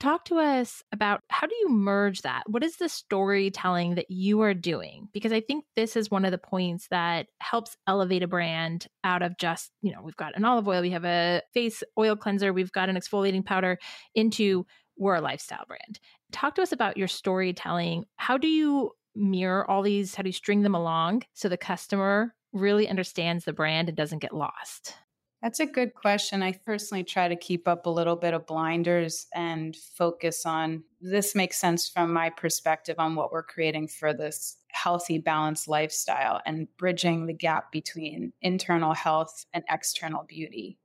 talk 0.02 0.24
to 0.24 0.38
us 0.38 0.82
about 0.90 1.20
how 1.28 1.46
do 1.46 1.54
you 1.60 1.68
merge 1.68 2.22
that? 2.22 2.42
What 2.48 2.64
is 2.64 2.76
the 2.76 2.88
storytelling 2.88 3.94
that 3.94 4.10
you 4.10 4.40
are 4.42 4.52
doing? 4.52 5.08
Because 5.12 5.32
I 5.32 5.40
think 5.40 5.64
this 5.76 5.96
is 5.96 6.10
one 6.10 6.24
of 6.24 6.32
the 6.32 6.38
points 6.38 6.88
that 6.90 7.28
helps 7.38 7.76
elevate 7.86 8.24
a 8.24 8.26
brand 8.26 8.88
out 9.04 9.22
of 9.22 9.38
just, 9.38 9.70
you 9.80 9.92
know, 9.92 10.00
we've 10.02 10.16
got 10.16 10.36
an 10.36 10.44
olive 10.44 10.66
oil, 10.66 10.82
we 10.82 10.90
have 10.90 11.04
a 11.04 11.40
face 11.54 11.84
oil 11.96 12.16
cleanser, 12.16 12.52
we've 12.52 12.72
got 12.72 12.88
an 12.88 12.96
exfoliating 12.96 13.44
powder 13.44 13.78
into 14.14 14.66
we're 14.98 15.14
a 15.14 15.20
lifestyle 15.20 15.64
brand. 15.68 16.00
Talk 16.32 16.56
to 16.56 16.62
us 16.62 16.72
about 16.72 16.96
your 16.96 17.08
storytelling. 17.08 18.04
How 18.16 18.36
do 18.38 18.48
you 18.48 18.90
mirror 19.14 19.70
all 19.70 19.82
these? 19.82 20.16
How 20.16 20.24
do 20.24 20.28
you 20.28 20.34
string 20.34 20.62
them 20.62 20.74
along 20.74 21.22
so 21.32 21.48
the 21.48 21.56
customer 21.56 22.34
really 22.52 22.88
understands 22.88 23.44
the 23.44 23.52
brand 23.52 23.88
and 23.88 23.96
doesn't 23.96 24.18
get 24.18 24.34
lost? 24.34 24.94
That's 25.42 25.58
a 25.58 25.66
good 25.66 25.94
question. 25.94 26.40
I 26.40 26.52
personally 26.52 27.02
try 27.02 27.26
to 27.26 27.34
keep 27.34 27.66
up 27.66 27.86
a 27.86 27.90
little 27.90 28.14
bit 28.14 28.32
of 28.32 28.46
blinders 28.46 29.26
and 29.34 29.74
focus 29.74 30.46
on 30.46 30.84
this 31.00 31.34
makes 31.34 31.58
sense 31.58 31.88
from 31.88 32.12
my 32.12 32.30
perspective 32.30 32.94
on 32.98 33.16
what 33.16 33.32
we're 33.32 33.42
creating 33.42 33.88
for 33.88 34.14
this 34.14 34.56
healthy, 34.68 35.18
balanced 35.18 35.66
lifestyle 35.66 36.40
and 36.46 36.68
bridging 36.78 37.26
the 37.26 37.32
gap 37.32 37.72
between 37.72 38.32
internal 38.40 38.94
health 38.94 39.44
and 39.52 39.64
external 39.68 40.22
beauty 40.22 40.78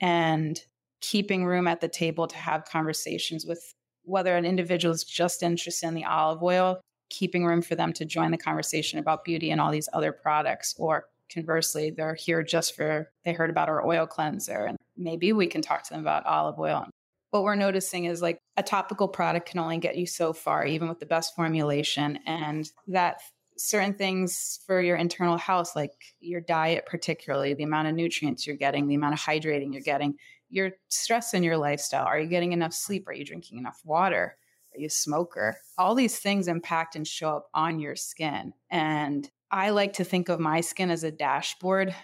and 0.00 0.60
keeping 1.00 1.44
room 1.44 1.66
at 1.66 1.80
the 1.80 1.88
table 1.88 2.28
to 2.28 2.36
have 2.36 2.64
conversations 2.64 3.44
with 3.44 3.74
whether 4.04 4.36
an 4.36 4.44
individual 4.44 4.94
is 4.94 5.02
just 5.02 5.42
interested 5.42 5.88
in 5.88 5.94
the 5.94 6.04
olive 6.04 6.42
oil, 6.44 6.80
keeping 7.10 7.44
room 7.44 7.60
for 7.60 7.74
them 7.74 7.92
to 7.92 8.04
join 8.04 8.30
the 8.30 8.38
conversation 8.38 9.00
about 9.00 9.24
beauty 9.24 9.50
and 9.50 9.60
all 9.60 9.72
these 9.72 9.88
other 9.92 10.12
products 10.12 10.76
or 10.78 11.06
conversely, 11.30 11.90
they're 11.90 12.14
here 12.14 12.42
just 12.42 12.74
for 12.74 13.10
they 13.24 13.32
heard 13.32 13.50
about 13.50 13.68
our 13.68 13.86
oil 13.86 14.06
cleanser 14.06 14.64
and 14.64 14.76
maybe 14.96 15.32
we 15.32 15.46
can 15.46 15.62
talk 15.62 15.82
to 15.84 15.90
them 15.90 16.00
about 16.00 16.26
olive 16.26 16.58
oil. 16.58 16.86
What 17.30 17.42
we're 17.42 17.54
noticing 17.54 18.06
is 18.06 18.22
like 18.22 18.38
a 18.56 18.62
topical 18.62 19.08
product 19.08 19.48
can 19.48 19.60
only 19.60 19.78
get 19.78 19.96
you 19.96 20.06
so 20.06 20.32
far, 20.32 20.64
even 20.64 20.88
with 20.88 21.00
the 21.00 21.06
best 21.06 21.34
formulation, 21.34 22.18
and 22.26 22.70
that 22.88 23.20
certain 23.58 23.94
things 23.94 24.60
for 24.66 24.80
your 24.80 24.96
internal 24.96 25.36
health, 25.36 25.74
like 25.74 25.92
your 26.20 26.40
diet, 26.40 26.86
particularly 26.86 27.54
the 27.54 27.64
amount 27.64 27.88
of 27.88 27.94
nutrients 27.94 28.46
you're 28.46 28.56
getting, 28.56 28.86
the 28.86 28.94
amount 28.94 29.14
of 29.14 29.20
hydrating 29.20 29.72
you're 29.72 29.82
getting, 29.82 30.14
your 30.48 30.72
stress 30.88 31.34
in 31.34 31.42
your 31.42 31.56
lifestyle. 31.56 32.06
Are 32.06 32.18
you 32.18 32.28
getting 32.28 32.52
enough 32.52 32.72
sleep? 32.72 33.08
Are 33.08 33.12
you 33.12 33.24
drinking 33.24 33.58
enough 33.58 33.80
water? 33.84 34.36
Are 34.74 34.78
you 34.78 34.86
a 34.86 34.90
smoker? 34.90 35.56
All 35.78 35.94
these 35.94 36.18
things 36.18 36.48
impact 36.48 36.96
and 36.96 37.06
show 37.06 37.36
up 37.36 37.48
on 37.54 37.80
your 37.80 37.96
skin. 37.96 38.52
And 38.70 39.28
I 39.56 39.70
like 39.70 39.94
to 39.94 40.04
think 40.04 40.28
of 40.28 40.38
my 40.38 40.60
skin 40.60 40.90
as 40.90 41.02
a 41.02 41.10
dashboard 41.10 41.94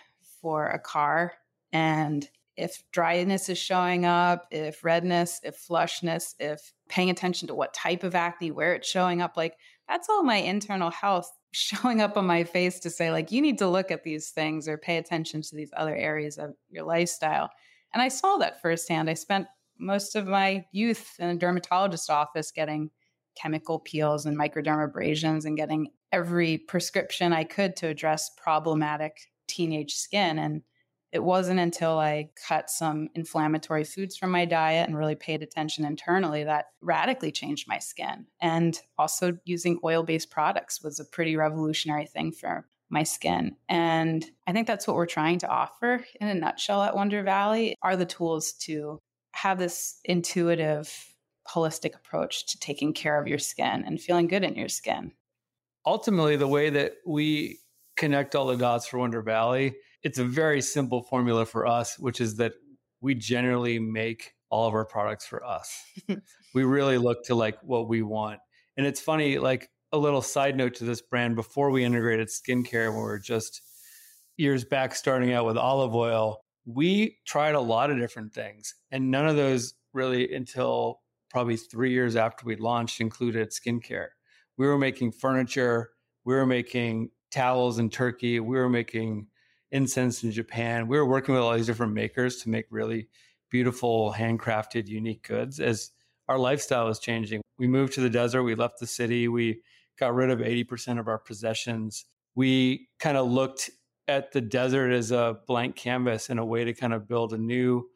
for 0.41 0.69
a 0.69 0.79
car. 0.79 1.35
And 1.71 2.27
if 2.57 2.83
dryness 2.93 3.51
is 3.51 3.59
showing 3.59 4.07
up, 4.07 4.47
if 4.51 4.83
redness, 4.83 5.39
if 5.45 5.59
flushness, 5.59 6.35
if 6.41 6.73
paying 6.89 7.11
attention 7.11 7.49
to 7.49 7.55
what 7.55 7.75
type 7.75 8.05
of 8.05 8.15
acne, 8.15 8.53
where 8.53 8.73
it's 8.73 8.89
showing 8.89 9.21
up, 9.21 9.37
like 9.37 9.59
that's 9.87 10.09
all 10.09 10.23
my 10.23 10.37
internal 10.37 10.91
health 10.91 11.31
showing 11.53 12.01
up 12.01 12.17
on 12.17 12.27
my 12.27 12.45
face 12.45 12.81
to 12.81 12.89
say, 12.89 13.11
like, 13.11 13.31
you 13.31 13.43
need 13.43 13.59
to 13.59 13.69
look 13.69 13.91
at 13.91 14.03
these 14.03 14.31
things 14.31 14.67
or 14.67 14.79
pay 14.79 14.97
attention 14.97 15.43
to 15.43 15.55
these 15.55 15.73
other 15.77 15.95
areas 15.95 16.39
of 16.39 16.55
your 16.71 16.85
lifestyle. 16.85 17.51
And 17.93 18.01
I 18.01 18.09
saw 18.09 18.39
that 18.39 18.63
firsthand. 18.63 19.11
I 19.11 19.15
spent 19.15 19.47
most 19.79 20.17
of 20.17 20.27
my 20.27 20.65
youth 20.73 21.17
in 21.19 21.29
a 21.29 21.37
dermatologist 21.37 22.09
office 22.09 22.51
getting 22.51 22.89
chemical 23.35 23.79
peels 23.79 24.27
and 24.27 24.39
microdermabrasions 24.39 25.45
and 25.45 25.57
getting 25.57 25.89
every 26.13 26.59
prescription 26.59 27.33
I 27.33 27.45
could 27.45 27.77
to 27.77 27.89
address 27.89 28.31
problematic 28.37 29.31
teenage 29.49 29.95
skin. 29.95 30.39
And 30.39 30.63
it 31.13 31.23
wasn't 31.23 31.61
until 31.61 31.99
I 31.99 32.31
cut 32.49 32.71
some 32.71 33.09
inflammatory 33.15 33.85
foods 33.85 34.17
from 34.17 34.31
my 34.31 34.47
diet 34.47 34.89
and 34.89 34.97
really 34.97 35.15
paid 35.15 35.43
attention 35.43 35.85
internally 35.85 36.45
that 36.45 36.67
radically 36.81 37.31
changed 37.31 37.69
my 37.69 37.79
skin. 37.79 38.27
And 38.41 38.81
also 38.99 39.37
using 39.45 39.79
oil 39.85 40.03
based 40.03 40.31
products 40.31 40.83
was 40.83 40.99
a 40.99 41.05
pretty 41.05 41.37
revolutionary 41.37 42.07
thing 42.07 42.33
for 42.33 42.67
my 42.89 43.03
skin. 43.03 43.57
And 43.69 44.25
I 44.47 44.53
think 44.53 44.67
that's 44.67 44.87
what 44.87 44.97
we're 44.97 45.07
trying 45.07 45.39
to 45.41 45.49
offer 45.49 46.05
in 46.21 46.29
a 46.29 46.35
nutshell 46.35 46.83
at 46.83 46.97
Wonder 46.97 47.23
Valley 47.23 47.75
are 47.83 47.97
the 47.97 48.07
tools 48.07 48.53
to 48.65 48.99
have 49.33 49.59
this 49.59 49.99
intuitive 50.05 51.12
holistic 51.49 51.95
approach 51.95 52.47
to 52.47 52.59
taking 52.59 52.93
care 52.93 53.21
of 53.21 53.27
your 53.27 53.39
skin 53.39 53.85
and 53.87 54.01
feeling 54.01 54.29
good 54.29 54.45
in 54.45 54.55
your 54.55 54.69
skin. 54.69 55.13
Ultimately, 55.85 56.37
the 56.37 56.49
way 56.49 56.71
that 56.71 56.93
we 57.07 57.59
connect 57.97 58.35
all 58.35 58.47
the 58.47 58.57
dots 58.57 58.87
for 58.87 58.99
Wonder 58.99 59.23
Valley, 59.23 59.75
it's 60.03 60.19
a 60.19 60.25
very 60.25 60.63
simple 60.63 61.03
formula 61.03 61.45
for 61.45 61.67
us, 61.67 61.99
which 61.99 62.21
is 62.21 62.37
that 62.37 62.53
we 63.01 63.15
generally 63.15 63.79
make 63.79 64.33
all 64.49 64.69
of 64.69 64.75
our 64.75 64.85
products 64.85 65.27
for 65.27 65.45
us. 65.45 65.83
we 66.55 66.65
really 66.65 66.99
look 66.99 67.25
to 67.25 67.35
like 67.35 67.59
what 67.63 67.89
we 67.89 68.03
want. 68.03 68.39
And 68.77 68.87
it's 68.87 69.01
funny, 69.01 69.39
like 69.39 69.71
a 69.93 69.99
little 69.99 70.23
side 70.23 70.57
note 70.57 70.75
to 70.75 70.85
this 70.85 71.03
brand, 71.03 71.37
before 71.37 71.71
we 71.71 71.85
integrated 71.85 72.29
skincare, 72.29 72.89
when 72.89 72.99
we 72.99 73.03
were 73.03 73.19
just 73.19 73.63
years 74.37 74.65
back 74.65 74.95
starting 74.95 75.33
out 75.33 75.47
with 75.47 75.57
olive 75.57 75.95
oil, 75.95 76.43
we 76.65 77.19
tried 77.27 77.55
a 77.55 77.61
lot 77.61 77.91
of 77.91 77.99
different 77.99 78.33
things. 78.33 78.75
And 78.91 79.11
none 79.11 79.27
of 79.27 79.37
those 79.37 79.75
really 79.93 80.33
until 80.35 81.02
probably 81.33 81.57
three 81.57 81.91
years 81.91 82.15
after 82.15 82.45
we 82.45 82.57
launched 82.57 83.01
included 83.01 83.51
skincare. 83.51 84.09
We 84.59 84.67
were 84.67 84.79
making 84.79 85.13
furniture, 85.13 85.91
we 86.25 86.35
were 86.35 86.47
making 86.47 87.11
towels 87.31 87.79
in 87.79 87.89
Turkey, 87.89 88.39
we 88.39 88.57
were 88.57 88.69
making 88.69 89.29
incense 89.71 90.23
in 90.23 90.31
Japan. 90.31 90.87
We 90.87 90.99
were 90.99 91.07
working 91.07 91.35
with 91.35 91.43
all 91.43 91.55
these 91.55 91.67
different 91.67 91.95
makers 91.95 92.43
to 92.43 92.51
make 92.51 92.67
really 92.71 93.09
beautiful, 93.51 94.13
handcrafted, 94.13 94.87
unique 94.87 95.27
goods 95.27 95.59
as 95.59 95.91
our 96.29 96.39
lifestyle 96.39 96.87
was 96.87 96.99
changing. 96.99 97.41
We 97.59 97.67
moved 97.67 97.95
to 97.95 98.03
the 98.03 98.11
desert, 98.11 98.43
we 98.43 98.55
left 98.55 98.79
the 98.79 98.87
city, 98.87 99.29
we 99.29 99.63
got 99.99 100.15
rid 100.15 100.31
of 100.31 100.41
80% 100.41 101.01
of 101.01 101.09
our 101.09 101.19
possessions. 101.19 102.05
We 102.35 102.89
kind 103.01 103.17
of 103.17 103.31
looked 103.31 103.71
at 104.07 104.33
the 104.33 104.41
desert 104.41 104.91
as 104.93 105.11
a 105.11 105.39
blank 105.47 105.77
canvas 105.77 106.29
and 106.29 106.39
a 106.39 106.45
way 106.45 106.65
to 106.65 106.75
kind 106.75 106.93
of 106.93 107.09
build 107.09 107.33
a 107.33 107.39
new 107.39 107.89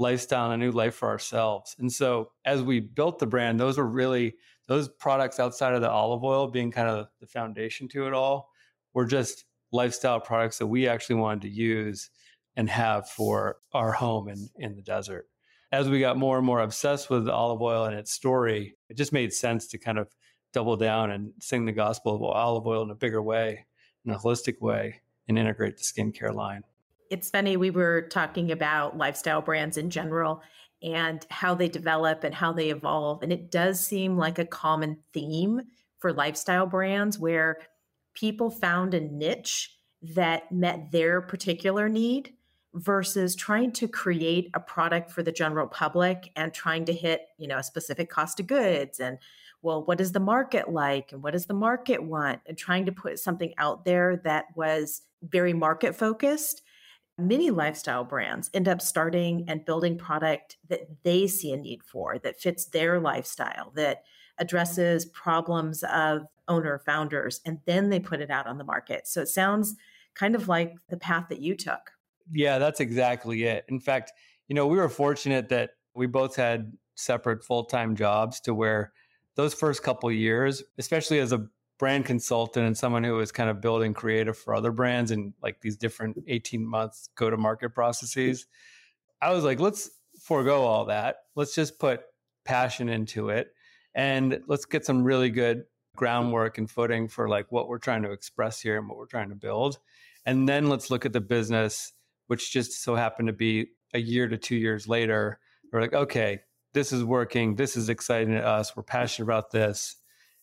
lifestyle 0.00 0.50
and 0.50 0.60
a 0.60 0.66
new 0.66 0.72
life 0.72 0.94
for 0.94 1.08
ourselves. 1.08 1.76
And 1.78 1.92
so 1.92 2.32
as 2.44 2.62
we 2.62 2.80
built 2.80 3.18
the 3.18 3.26
brand, 3.26 3.60
those 3.60 3.78
were 3.78 3.86
really 3.86 4.34
those 4.66 4.88
products 4.88 5.38
outside 5.38 5.74
of 5.74 5.82
the 5.82 5.90
olive 5.90 6.24
oil 6.24 6.48
being 6.48 6.70
kind 6.70 6.88
of 6.88 7.08
the 7.20 7.26
foundation 7.26 7.86
to 7.88 8.06
it 8.06 8.14
all 8.14 8.50
were 8.94 9.04
just 9.04 9.44
lifestyle 9.72 10.18
products 10.18 10.58
that 10.58 10.66
we 10.66 10.88
actually 10.88 11.16
wanted 11.16 11.42
to 11.42 11.50
use 11.50 12.10
and 12.56 12.68
have 12.70 13.08
for 13.08 13.58
our 13.72 13.92
home 13.92 14.28
in, 14.28 14.48
in 14.56 14.74
the 14.74 14.82
desert. 14.82 15.26
As 15.70 15.88
we 15.88 16.00
got 16.00 16.16
more 16.16 16.38
and 16.38 16.46
more 16.46 16.60
obsessed 16.60 17.10
with 17.10 17.28
olive 17.28 17.62
oil 17.62 17.84
and 17.84 17.94
its 17.94 18.10
story, 18.10 18.76
it 18.88 18.96
just 18.96 19.12
made 19.12 19.32
sense 19.32 19.68
to 19.68 19.78
kind 19.78 19.98
of 19.98 20.08
double 20.52 20.76
down 20.76 21.12
and 21.12 21.32
sing 21.40 21.64
the 21.64 21.72
gospel 21.72 22.16
of 22.16 22.22
olive 22.22 22.66
oil 22.66 22.82
in 22.82 22.90
a 22.90 22.94
bigger 22.94 23.22
way, 23.22 23.66
in 24.04 24.12
a 24.12 24.18
holistic 24.18 24.60
way, 24.60 25.02
and 25.28 25.38
integrate 25.38 25.76
the 25.76 25.84
skincare 25.84 26.34
line 26.34 26.64
it's 27.10 27.28
funny 27.28 27.56
we 27.56 27.70
were 27.70 28.02
talking 28.02 28.52
about 28.52 28.96
lifestyle 28.96 29.42
brands 29.42 29.76
in 29.76 29.90
general 29.90 30.42
and 30.82 31.26
how 31.28 31.54
they 31.54 31.68
develop 31.68 32.24
and 32.24 32.34
how 32.34 32.52
they 32.52 32.70
evolve 32.70 33.22
and 33.22 33.32
it 33.32 33.50
does 33.50 33.84
seem 33.84 34.16
like 34.16 34.38
a 34.38 34.46
common 34.46 34.96
theme 35.12 35.60
for 35.98 36.12
lifestyle 36.12 36.66
brands 36.66 37.18
where 37.18 37.58
people 38.14 38.50
found 38.50 38.94
a 38.94 39.00
niche 39.00 39.76
that 40.02 40.50
met 40.50 40.90
their 40.90 41.20
particular 41.20 41.88
need 41.88 42.32
versus 42.74 43.34
trying 43.34 43.72
to 43.72 43.88
create 43.88 44.48
a 44.54 44.60
product 44.60 45.10
for 45.10 45.22
the 45.22 45.32
general 45.32 45.66
public 45.66 46.30
and 46.36 46.54
trying 46.54 46.84
to 46.84 46.92
hit 46.92 47.26
you 47.36 47.48
know 47.48 47.58
a 47.58 47.62
specific 47.62 48.08
cost 48.08 48.40
of 48.40 48.46
goods 48.46 49.00
and 49.00 49.18
well 49.62 49.84
what 49.84 50.00
is 50.00 50.12
the 50.12 50.20
market 50.20 50.70
like 50.70 51.12
and 51.12 51.22
what 51.22 51.32
does 51.32 51.46
the 51.46 51.54
market 51.54 52.02
want? 52.02 52.40
And 52.46 52.56
trying 52.56 52.86
to 52.86 52.92
put 52.92 53.18
something 53.18 53.52
out 53.58 53.84
there 53.84 54.20
that 54.24 54.46
was 54.54 55.02
very 55.22 55.52
market 55.52 55.96
focused 55.96 56.62
many 57.18 57.50
lifestyle 57.50 58.04
brands 58.04 58.50
end 58.54 58.68
up 58.68 58.80
starting 58.80 59.44
and 59.48 59.64
building 59.64 59.98
product 59.98 60.56
that 60.68 60.88
they 61.02 61.26
see 61.26 61.52
a 61.52 61.56
need 61.56 61.82
for, 61.82 62.18
that 62.18 62.40
fits 62.40 62.66
their 62.66 62.98
lifestyle, 63.00 63.72
that 63.74 64.04
addresses 64.38 65.04
problems 65.06 65.82
of 65.84 66.22
owner 66.48 66.78
founders, 66.78 67.40
and 67.44 67.60
then 67.66 67.90
they 67.90 68.00
put 68.00 68.20
it 68.20 68.30
out 68.30 68.46
on 68.46 68.58
the 68.58 68.64
market. 68.64 69.06
So 69.06 69.20
it 69.20 69.28
sounds 69.28 69.76
kind 70.14 70.34
of 70.34 70.48
like 70.48 70.76
the 70.88 70.96
path 70.96 71.26
that 71.28 71.40
you 71.40 71.54
took. 71.54 71.90
Yeah, 72.32 72.58
that's 72.58 72.80
exactly 72.80 73.44
it. 73.44 73.64
In 73.68 73.80
fact, 73.80 74.12
you 74.48 74.54
know, 74.54 74.66
we 74.66 74.78
were 74.78 74.88
fortunate 74.88 75.48
that 75.50 75.70
we 75.94 76.06
both 76.06 76.36
had 76.36 76.72
separate 76.94 77.44
full-time 77.44 77.94
jobs 77.94 78.40
to 78.40 78.54
where 78.54 78.92
those 79.36 79.54
first 79.54 79.82
couple 79.82 80.10
years, 80.10 80.62
especially 80.78 81.18
as 81.18 81.32
a 81.32 81.46
brand 81.80 82.04
consultant 82.04 82.66
and 82.66 82.76
someone 82.76 83.02
who 83.02 83.14
was 83.14 83.32
kind 83.32 83.48
of 83.48 83.62
building 83.62 83.94
creative 83.94 84.36
for 84.36 84.54
other 84.54 84.70
brands 84.70 85.10
and 85.10 85.32
like 85.42 85.62
these 85.62 85.78
different 85.78 86.14
18 86.28 86.64
months 86.64 87.08
go 87.16 87.30
to 87.30 87.38
market 87.38 87.70
processes. 87.70 88.46
I 89.22 89.32
was 89.32 89.44
like, 89.44 89.58
let's 89.58 89.90
forego 90.22 90.60
all 90.60 90.84
that. 90.84 91.16
Let's 91.36 91.54
just 91.54 91.78
put 91.78 92.02
passion 92.44 92.90
into 92.90 93.30
it 93.30 93.48
and 93.94 94.42
let's 94.46 94.66
get 94.66 94.84
some 94.84 95.02
really 95.02 95.30
good 95.30 95.64
groundwork 95.96 96.58
and 96.58 96.70
footing 96.70 97.08
for 97.08 97.30
like 97.30 97.50
what 97.50 97.66
we're 97.66 97.78
trying 97.78 98.02
to 98.02 98.12
express 98.12 98.60
here 98.60 98.76
and 98.76 98.86
what 98.86 98.98
we're 98.98 99.06
trying 99.06 99.30
to 99.30 99.34
build. 99.34 99.78
And 100.26 100.46
then 100.46 100.68
let's 100.68 100.90
look 100.90 101.06
at 101.06 101.14
the 101.14 101.20
business, 101.22 101.94
which 102.26 102.52
just 102.52 102.82
so 102.82 102.94
happened 102.94 103.28
to 103.28 103.32
be 103.32 103.68
a 103.94 103.98
year 103.98 104.28
to 104.28 104.36
two 104.36 104.56
years 104.56 104.86
later. 104.86 105.40
We're 105.72 105.80
like, 105.80 105.94
okay, 105.94 106.40
this 106.74 106.92
is 106.92 107.02
working. 107.02 107.56
This 107.56 107.74
is 107.74 107.88
exciting 107.88 108.34
to 108.34 108.46
us. 108.46 108.76
We're 108.76 108.82
passionate 108.82 109.24
about 109.24 109.50
this 109.50 109.96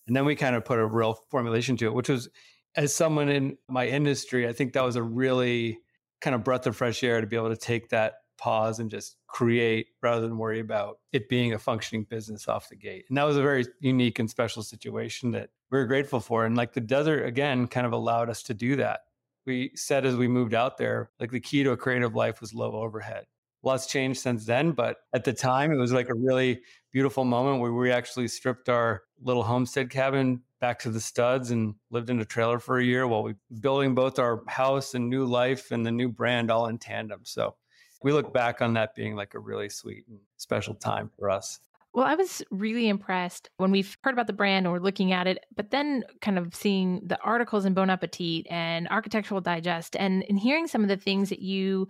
and 0.07 0.15
then 0.15 0.25
we 0.25 0.35
kind 0.35 0.55
of 0.55 0.65
put 0.65 0.79
a 0.79 0.85
real 0.85 1.19
formulation 1.29 1.77
to 1.77 1.85
it, 1.85 1.93
which 1.93 2.09
was, 2.09 2.29
as 2.75 2.95
someone 2.95 3.29
in 3.29 3.57
my 3.69 3.87
industry, 3.87 4.47
I 4.47 4.53
think 4.53 4.73
that 4.73 4.83
was 4.83 4.95
a 4.95 5.03
really 5.03 5.79
kind 6.21 6.35
of 6.35 6.43
breath 6.43 6.65
of 6.65 6.75
fresh 6.75 7.03
air 7.03 7.21
to 7.21 7.27
be 7.27 7.35
able 7.35 7.49
to 7.49 7.57
take 7.57 7.89
that 7.89 8.15
pause 8.37 8.79
and 8.79 8.91
just 8.91 9.15
create 9.25 9.87
rather 10.01 10.21
than 10.21 10.37
worry 10.37 10.59
about 10.59 10.99
it 11.11 11.27
being 11.27 11.53
a 11.53 11.59
functioning 11.59 12.05
business 12.07 12.47
off 12.47 12.69
the 12.69 12.75
gate. 12.75 13.05
And 13.09 13.17
that 13.17 13.23
was 13.23 13.35
a 13.35 13.41
very 13.41 13.65
unique 13.79 14.19
and 14.19 14.29
special 14.29 14.61
situation 14.61 15.31
that 15.31 15.49
we 15.71 15.79
are 15.79 15.87
grateful 15.87 16.19
for. 16.19 16.45
And 16.45 16.55
like 16.55 16.73
the 16.73 16.81
desert, 16.81 17.25
again, 17.25 17.67
kind 17.67 17.87
of 17.87 17.93
allowed 17.93 18.29
us 18.29 18.43
to 18.43 18.53
do 18.53 18.75
that. 18.75 19.01
we 19.47 19.71
said 19.75 20.05
as 20.05 20.15
we 20.15 20.27
moved 20.27 20.53
out 20.53 20.77
there, 20.77 21.09
like 21.19 21.31
the 21.31 21.39
key 21.39 21.63
to 21.63 21.71
a 21.71 21.77
creative 21.77 22.13
life 22.13 22.41
was 22.41 22.53
low 22.53 22.73
overhead. 22.73 23.25
Lots 23.63 23.87
changed 23.87 24.21
since 24.21 24.45
then, 24.45 24.71
but 24.71 24.97
at 25.13 25.23
the 25.23 25.33
time 25.33 25.71
it 25.71 25.77
was 25.77 25.91
like 25.91 26.09
a 26.09 26.15
really 26.15 26.61
beautiful 26.91 27.25
moment 27.25 27.59
where 27.59 27.73
we 27.73 27.91
actually 27.91 28.27
stripped 28.27 28.69
our 28.69 29.03
little 29.21 29.43
homestead 29.43 29.89
cabin 29.89 30.41
back 30.59 30.79
to 30.79 30.89
the 30.89 30.99
studs 30.99 31.51
and 31.51 31.75
lived 31.91 32.09
in 32.09 32.19
a 32.19 32.25
trailer 32.25 32.59
for 32.59 32.79
a 32.79 32.83
year 32.83 33.07
while 33.07 33.23
we 33.23 33.35
building 33.59 33.93
both 33.93 34.19
our 34.19 34.43
house 34.47 34.93
and 34.93 35.09
new 35.09 35.25
life 35.25 35.71
and 35.71 35.85
the 35.85 35.91
new 35.91 36.09
brand 36.09 36.49
all 36.49 36.67
in 36.67 36.77
tandem. 36.77 37.21
So 37.23 37.55
we 38.03 38.13
look 38.13 38.33
back 38.33 38.61
on 38.61 38.73
that 38.73 38.95
being 38.95 39.15
like 39.15 39.33
a 39.33 39.39
really 39.39 39.69
sweet 39.69 40.05
and 40.07 40.19
special 40.37 40.75
time 40.75 41.11
for 41.17 41.29
us. 41.29 41.59
Well, 41.93 42.05
I 42.05 42.15
was 42.15 42.43
really 42.51 42.89
impressed 42.89 43.49
when 43.57 43.71
we've 43.71 43.97
heard 44.03 44.13
about 44.13 44.27
the 44.27 44.33
brand 44.33 44.65
and 44.65 44.73
we're 44.73 44.79
looking 44.79 45.13
at 45.13 45.25
it, 45.25 45.43
but 45.55 45.71
then 45.71 46.03
kind 46.21 46.37
of 46.37 46.53
seeing 46.53 47.01
the 47.03 47.19
articles 47.21 47.65
in 47.65 47.73
Bon 47.73 47.89
Appetit 47.89 48.45
and 48.51 48.87
Architectural 48.89 49.41
Digest 49.41 49.95
and, 49.95 50.23
and 50.29 50.37
hearing 50.37 50.67
some 50.67 50.83
of 50.83 50.89
the 50.89 50.97
things 50.97 51.29
that 51.29 51.39
you 51.39 51.87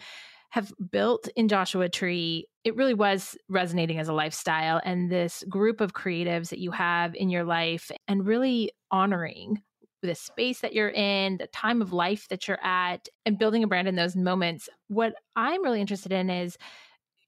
have 0.50 0.74
built 0.92 1.28
in 1.36 1.48
Joshua 1.48 1.90
Tree, 1.90 2.48
it 2.64 2.76
really 2.76 2.94
was 2.94 3.38
resonating 3.50 4.00
as 4.00 4.08
a 4.08 4.14
lifestyle 4.14 4.82
and 4.84 5.12
this 5.12 5.44
group 5.50 5.82
of 5.82 5.94
creatives 5.94 6.50
that 6.50 6.60
you 6.60 6.72
have 6.72 7.16
in 7.16 7.30
your 7.30 7.44
life 7.44 7.92
and 8.08 8.26
really 8.26 8.72
honoring 8.92 9.62
the 10.02 10.16
space 10.16 10.62
that 10.62 10.74
you're 10.74 10.90
in, 10.90 11.38
the 11.38 11.48
time 11.48 11.82
of 11.82 11.92
life 11.92 12.28
that 12.30 12.48
you're 12.48 12.64
at, 12.64 13.08
and 13.26 13.40
building 13.40 13.64
a 13.64 13.68
brand 13.68 13.88
in 13.88 13.96
those 13.96 14.16
moments. 14.16 14.70
What 14.88 15.14
I'm 15.36 15.64
really 15.64 15.82
interested 15.82 16.12
in 16.12 16.30
is 16.30 16.58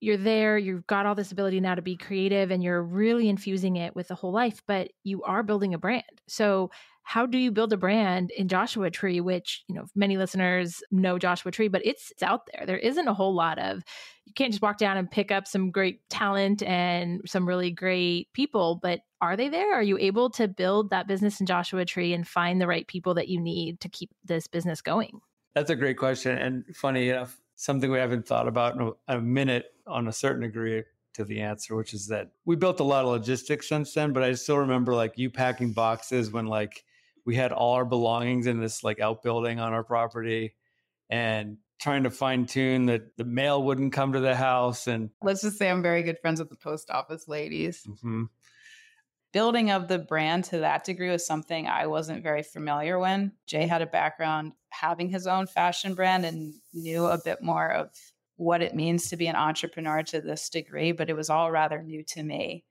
you're 0.01 0.17
there, 0.17 0.57
you've 0.57 0.87
got 0.87 1.05
all 1.05 1.15
this 1.15 1.31
ability 1.31 1.59
now 1.59 1.75
to 1.75 1.81
be 1.81 1.97
creative 1.97 2.51
and 2.51 2.63
you're 2.63 2.81
really 2.81 3.27
infusing 3.27 3.75
it 3.75 3.95
with 3.95 4.07
the 4.07 4.15
whole 4.15 4.31
life, 4.31 4.61
but 4.65 4.91
you 5.03 5.23
are 5.23 5.43
building 5.43 5.73
a 5.73 5.77
brand. 5.77 6.03
So, 6.27 6.71
how 7.09 7.25
do 7.25 7.39
you 7.39 7.51
build 7.51 7.73
a 7.73 7.77
brand 7.77 8.29
in 8.29 8.47
Joshua 8.47 8.91
Tree, 8.91 9.19
which, 9.19 9.63
you 9.67 9.73
know, 9.73 9.85
many 9.95 10.15
listeners 10.15 10.83
know 10.91 11.17
Joshua 11.17 11.51
Tree, 11.51 11.67
but 11.67 11.83
it's, 11.83 12.11
it's 12.11 12.21
out 12.21 12.41
there. 12.53 12.67
There 12.67 12.77
isn't 12.77 13.07
a 13.07 13.15
whole 13.15 13.33
lot 13.33 13.57
of, 13.57 13.81
you 14.25 14.33
can't 14.33 14.51
just 14.51 14.61
walk 14.61 14.77
down 14.77 14.95
and 14.95 15.09
pick 15.09 15.31
up 15.31 15.47
some 15.47 15.71
great 15.71 16.07
talent 16.11 16.61
and 16.61 17.21
some 17.25 17.47
really 17.47 17.71
great 17.71 18.31
people, 18.33 18.79
but 18.83 18.99
are 19.21 19.35
they 19.35 19.49
there? 19.49 19.73
Are 19.73 19.81
you 19.81 19.97
able 19.97 20.29
to 20.29 20.47
build 20.47 20.91
that 20.91 21.07
business 21.07 21.39
in 21.39 21.47
Joshua 21.47 21.83
Tree 21.83 22.13
and 22.13 22.27
find 22.27 22.61
the 22.61 22.67
right 22.67 22.87
people 22.87 23.15
that 23.15 23.27
you 23.27 23.41
need 23.41 23.79
to 23.79 23.89
keep 23.89 24.11
this 24.23 24.45
business 24.45 24.79
going? 24.79 25.19
That's 25.55 25.71
a 25.71 25.75
great 25.75 25.97
question. 25.97 26.37
And 26.37 26.63
funny 26.75 27.09
enough, 27.09 27.41
something 27.55 27.89
we 27.89 27.97
haven't 27.97 28.27
thought 28.27 28.47
about 28.47 28.75
in 28.75 28.81
a, 29.07 29.17
a 29.17 29.19
minute 29.19 29.65
on 29.87 30.07
a 30.07 30.13
certain 30.13 30.43
degree 30.43 30.83
to 31.15 31.25
the 31.25 31.41
answer, 31.41 31.75
which 31.75 31.95
is 31.95 32.05
that 32.09 32.29
we 32.45 32.55
built 32.55 32.79
a 32.79 32.83
lot 32.83 33.03
of 33.03 33.09
logistics 33.09 33.67
since 33.67 33.95
then, 33.95 34.13
but 34.13 34.21
I 34.21 34.33
still 34.33 34.59
remember 34.59 34.93
like 34.93 35.17
you 35.17 35.31
packing 35.31 35.73
boxes 35.73 36.31
when 36.31 36.45
like 36.45 36.83
we 37.29 37.35
had 37.35 37.51
all 37.51 37.73
our 37.75 37.85
belongings 37.85 38.47
in 38.47 38.59
this 38.59 38.83
like 38.83 38.99
outbuilding 38.99 39.59
on 39.59 39.71
our 39.71 39.83
property 39.83 40.55
and 41.11 41.57
trying 41.79 42.01
to 42.01 42.09
fine 42.09 42.47
tune 42.47 42.87
that 42.87 43.15
the 43.17 43.23
mail 43.23 43.61
wouldn't 43.61 43.93
come 43.93 44.13
to 44.13 44.19
the 44.19 44.35
house. 44.35 44.87
And 44.87 45.11
let's 45.21 45.43
just 45.43 45.59
say 45.59 45.69
I'm 45.69 45.83
very 45.83 46.01
good 46.01 46.17
friends 46.17 46.39
with 46.39 46.49
the 46.49 46.55
post 46.55 46.89
office 46.89 47.27
ladies. 47.27 47.83
Mm-hmm. 47.87 48.23
Building 49.31 49.69
of 49.69 49.87
the 49.87 49.99
brand 49.99 50.45
to 50.45 50.57
that 50.61 50.85
degree 50.85 51.11
was 51.11 51.23
something 51.23 51.67
I 51.67 51.85
wasn't 51.85 52.23
very 52.23 52.41
familiar 52.41 52.97
when. 52.97 53.33
Jay 53.45 53.67
had 53.67 53.83
a 53.83 53.85
background 53.85 54.53
having 54.69 55.09
his 55.09 55.27
own 55.27 55.45
fashion 55.45 55.93
brand 55.93 56.25
and 56.25 56.55
knew 56.73 57.05
a 57.05 57.21
bit 57.23 57.43
more 57.43 57.71
of 57.71 57.91
what 58.37 58.63
it 58.63 58.73
means 58.73 59.09
to 59.09 59.17
be 59.17 59.27
an 59.27 59.35
entrepreneur 59.35 60.01
to 60.01 60.19
this 60.19 60.49
degree, 60.49 60.93
but 60.93 61.11
it 61.11 61.15
was 61.15 61.29
all 61.29 61.51
rather 61.51 61.83
new 61.83 62.03
to 62.05 62.23
me. 62.23 62.65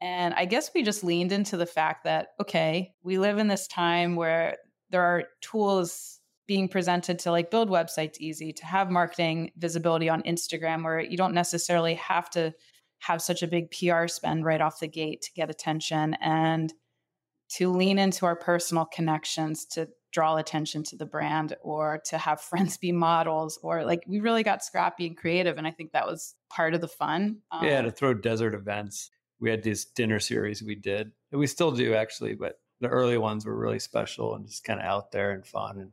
And 0.00 0.34
I 0.34 0.44
guess 0.44 0.70
we 0.74 0.82
just 0.82 1.02
leaned 1.02 1.32
into 1.32 1.56
the 1.56 1.66
fact 1.66 2.04
that, 2.04 2.28
okay, 2.40 2.94
we 3.02 3.18
live 3.18 3.38
in 3.38 3.48
this 3.48 3.66
time 3.66 4.14
where 4.16 4.56
there 4.90 5.02
are 5.02 5.24
tools 5.40 6.20
being 6.46 6.68
presented 6.68 7.18
to 7.20 7.30
like 7.30 7.50
build 7.50 7.68
websites 7.68 8.16
easy, 8.18 8.52
to 8.52 8.64
have 8.64 8.90
marketing 8.90 9.50
visibility 9.56 10.08
on 10.08 10.22
Instagram 10.22 10.82
where 10.82 11.00
you 11.00 11.16
don't 11.16 11.34
necessarily 11.34 11.94
have 11.94 12.30
to 12.30 12.54
have 13.00 13.20
such 13.22 13.42
a 13.42 13.46
big 13.46 13.70
PR 13.70 14.06
spend 14.06 14.44
right 14.44 14.60
off 14.60 14.80
the 14.80 14.88
gate 14.88 15.22
to 15.22 15.32
get 15.34 15.50
attention 15.50 16.14
and 16.20 16.72
to 17.50 17.70
lean 17.70 17.98
into 17.98 18.26
our 18.26 18.36
personal 18.36 18.84
connections 18.84 19.64
to 19.64 19.88
draw 20.12 20.36
attention 20.36 20.82
to 20.82 20.96
the 20.96 21.06
brand 21.06 21.54
or 21.62 22.00
to 22.06 22.18
have 22.18 22.40
friends 22.40 22.76
be 22.76 22.92
models 22.92 23.58
or 23.62 23.84
like 23.84 24.02
we 24.06 24.20
really 24.20 24.42
got 24.42 24.64
scrappy 24.64 25.06
and 25.06 25.16
creative 25.16 25.58
and 25.58 25.66
i 25.66 25.70
think 25.70 25.92
that 25.92 26.06
was 26.06 26.34
part 26.48 26.74
of 26.74 26.80
the 26.80 26.88
fun 26.88 27.36
um, 27.50 27.64
yeah 27.64 27.82
to 27.82 27.90
throw 27.90 28.14
desert 28.14 28.54
events 28.54 29.10
we 29.40 29.50
had 29.50 29.62
this 29.62 29.84
dinner 29.84 30.20
series 30.20 30.62
we 30.62 30.74
did 30.74 31.12
and 31.32 31.38
we 31.38 31.46
still 31.46 31.70
do 31.70 31.94
actually 31.94 32.34
but 32.34 32.60
the 32.80 32.88
early 32.88 33.18
ones 33.18 33.44
were 33.44 33.56
really 33.56 33.78
special 33.78 34.34
and 34.34 34.46
just 34.46 34.64
kind 34.64 34.80
of 34.80 34.86
out 34.86 35.10
there 35.10 35.32
and 35.32 35.46
fun 35.46 35.78
and 35.78 35.92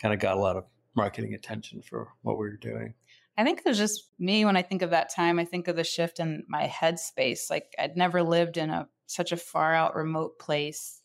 kind 0.00 0.12
of 0.12 0.20
got 0.20 0.36
a 0.36 0.40
lot 0.40 0.56
of 0.56 0.64
marketing 0.96 1.34
attention 1.34 1.82
for 1.82 2.08
what 2.22 2.38
we 2.38 2.46
were 2.46 2.56
doing 2.56 2.94
I 3.36 3.44
think 3.44 3.58
it 3.58 3.64
was 3.66 3.78
just 3.78 4.10
me 4.18 4.44
when 4.44 4.56
I 4.56 4.62
think 4.62 4.82
of 4.82 4.90
that 4.90 5.12
time. 5.12 5.38
I 5.38 5.44
think 5.44 5.66
of 5.66 5.76
the 5.76 5.84
shift 5.84 6.20
in 6.20 6.44
my 6.48 6.68
headspace. 6.68 7.50
Like 7.50 7.74
I'd 7.78 7.96
never 7.96 8.22
lived 8.22 8.56
in 8.56 8.70
a 8.70 8.88
such 9.06 9.32
a 9.32 9.36
far 9.36 9.74
out 9.74 9.96
remote 9.96 10.38
place. 10.38 11.00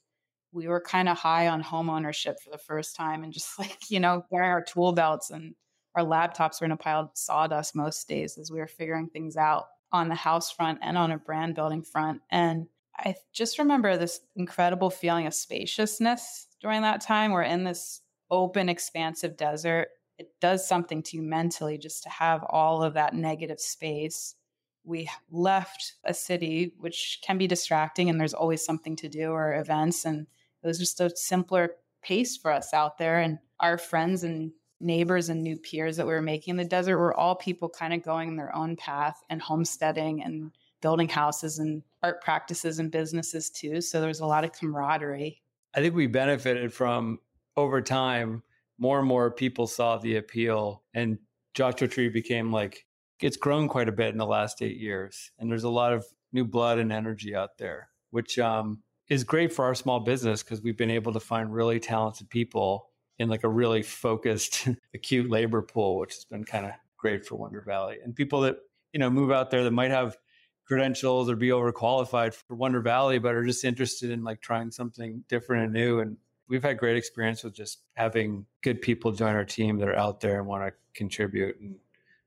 We 0.52 0.67
were 0.67 0.82
kind 0.82 1.10
of 1.10 1.17
high 1.17 1.47
on 1.47 1.62
home 1.62 1.89
ownership 1.89 2.39
for 2.39 2.52
the 2.52 2.58
first 2.58 2.95
time 2.95 3.23
and 3.23 3.34
just 3.34 3.58
like, 3.60 3.89
you 3.89 3.99
know, 3.99 4.25
wearing 4.30 4.52
our 4.52 4.63
tool 4.63 4.93
belts 4.93 5.32
and 5.32 5.56
our 5.95 6.04
laptops 6.04 6.62
were 6.62 6.65
in 6.65 6.71
a 6.71 6.78
pile 6.78 7.02
of 7.02 7.12
sawdust 7.15 7.75
most 7.75 8.08
days 8.08 8.38
as 8.38 8.52
we 8.52 8.60
were 8.60 8.67
figuring 8.67 9.08
things 9.08 9.36
out 9.36 9.65
on 9.91 10.10
the 10.10 10.15
house 10.15 10.52
front 10.52 10.80
and 10.82 10.97
on 10.97 11.12
a 11.12 11.17
brand 11.17 11.56
building 11.56 11.84
front. 11.84 12.21
And 12.30 12.67
I 12.97 13.15
just 13.32 13.60
remember 13.60 13.97
this 13.97 14.19
incredible 14.36 14.89
feeling 14.89 15.25
of 15.25 15.34
spaciousness 15.34 16.47
during 16.62 16.82
that 16.82 17.02
time. 17.02 17.32
We're 17.32 17.43
in 17.43 17.63
this 17.63 18.02
open, 18.30 18.69
expansive 18.69 19.38
desert. 19.38 19.88
It 20.17 20.32
does 20.41 20.67
something 20.67 21.02
to 21.04 21.17
you 21.17 21.23
mentally 21.23 21.78
just 21.78 22.04
to 22.04 22.10
have 22.10 22.43
all 22.49 22.84
of 22.84 22.95
that 22.95 23.13
negative 23.13 23.60
space. 23.60 24.36
We 24.84 25.10
left 25.32 25.93
a 26.04 26.13
city, 26.13 26.73
which 26.78 27.19
can 27.25 27.38
be 27.38 27.47
distracting, 27.47 28.10
and 28.10 28.19
there's 28.19 28.34
always 28.34 28.63
something 28.63 28.95
to 28.97 29.10
do 29.10 29.32
or 29.32 29.56
events. 29.56 30.04
And 30.04 30.28
it 30.62 30.67
was 30.67 30.78
just 30.78 30.99
a 30.99 31.15
simpler 31.15 31.71
pace 32.02 32.36
for 32.36 32.52
us 32.52 32.73
out 32.73 32.97
there. 32.97 33.19
And 33.19 33.39
our 33.60 33.78
friends 33.78 34.23
and 34.23 34.52
neighbors 34.80 35.30
and 35.30 35.44
new 35.44 35.58
peers 35.58 35.98
that 35.98 36.08
we 36.08 36.13
were 36.13 36.22
making 36.22 36.52
in 36.52 36.58
the 36.58 36.65
desert 36.65 36.98
were 36.98 37.13
all 37.13 37.36
people 37.36 37.70
kind 37.70 37.94
of 37.94 38.04
going 38.04 38.36
their 38.36 38.56
own 38.56 38.76
path 38.76 39.22
and 39.30 39.42
homesteading 39.42 40.24
and 40.24 40.52
building 40.82 41.10
houses 41.10 41.60
and 41.60 41.84
art 42.02 42.22
practices 42.22 42.80
and 42.80 42.92
businesses 42.92 43.50
too. 43.50 43.82
So 43.82 44.00
there 44.00 44.08
was 44.08 44.22
a 44.22 44.26
lot 44.26 44.44
of 44.44 44.54
camaraderie. 44.54 45.42
I 45.74 45.82
think 45.82 45.96
we 45.96 46.08
benefited 46.08 46.74
from 46.74 47.20
over 47.58 47.82
time, 47.82 48.44
more 48.78 49.00
and 49.00 49.08
more 49.08 49.30
people 49.30 49.68
saw 49.68 49.98
the 49.98 50.15
appeal 50.15 50.84
and 50.94 51.18
Joshua 51.54 51.88
Tree 51.88 52.10
became 52.10 52.52
like 52.52 52.86
it's 53.22 53.38
grown 53.38 53.68
quite 53.68 53.89
a 53.89 53.92
bit 53.94 54.10
in 54.10 54.18
the 54.18 54.26
last 54.26 54.62
eight 54.62 54.78
years. 54.78 55.32
And 55.38 55.52
there's 55.52 55.65
a 55.65 55.70
lot 55.70 55.92
of 55.92 56.06
new 56.32 56.46
blood 56.46 56.80
and 56.80 56.92
energy 56.92 57.36
out 57.36 57.58
there, 57.58 57.89
which 58.12 58.39
um, 58.39 58.82
is 59.10 59.24
great 59.24 59.52
for 59.52 59.65
our 59.65 59.76
small 59.76 60.00
business 60.00 60.42
because 60.42 60.62
we've 60.62 60.78
been 60.78 60.92
able 60.92 61.12
to 61.13 61.20
find 61.20 61.54
really 61.54 61.80
talented 61.80 62.30
people 62.30 62.88
in 63.20 63.30
like 63.30 63.44
a 63.44 63.50
really 63.50 63.84
focused, 63.84 64.68
acute 64.94 65.30
labor 65.30 65.62
pool, 65.62 65.98
which 65.98 66.16
has 66.16 66.26
been 66.26 66.44
kind 66.44 66.66
of 66.66 66.72
great 66.98 67.26
for 67.26 67.36
Wonder 67.36 67.62
Valley. 67.62 67.98
And 68.04 68.16
people 68.16 68.42
that, 68.42 68.58
you 68.94 69.00
know, 69.00 69.10
move 69.10 69.32
out 69.32 69.52
there 69.52 69.64
that 69.64 69.72
might 69.72 69.92
have 69.92 70.18
credentials 70.66 71.30
or 71.30 71.36
be 71.36 71.50
overqualified 71.50 72.34
for 72.34 72.56
Wonder 72.56 72.82
Valley, 72.82 73.20
but 73.20 73.36
are 73.36 73.44
just 73.44 73.66
interested 73.66 74.12
in 74.12 74.24
like 74.24 74.42
trying 74.42 74.72
something 74.72 75.24
different 75.28 75.66
and 75.66 75.74
new. 75.74 76.00
And 76.00 76.18
we've 76.48 76.64
had 76.64 76.78
great 76.78 76.96
experience 76.96 77.44
with 77.44 77.54
just 77.54 77.80
having 77.96 78.46
good 78.62 78.82
people 78.82 79.12
join 79.12 79.36
our 79.36 79.46
team 79.46 79.78
that 79.80 79.90
are 79.90 79.96
out 79.96 80.22
there 80.22 80.40
and 80.40 80.48
want 80.48 80.66
to 80.66 80.74
contribute 80.94 81.60
and 81.60 81.76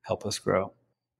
help 0.02 0.26
us 0.26 0.38
grow. 0.38 0.72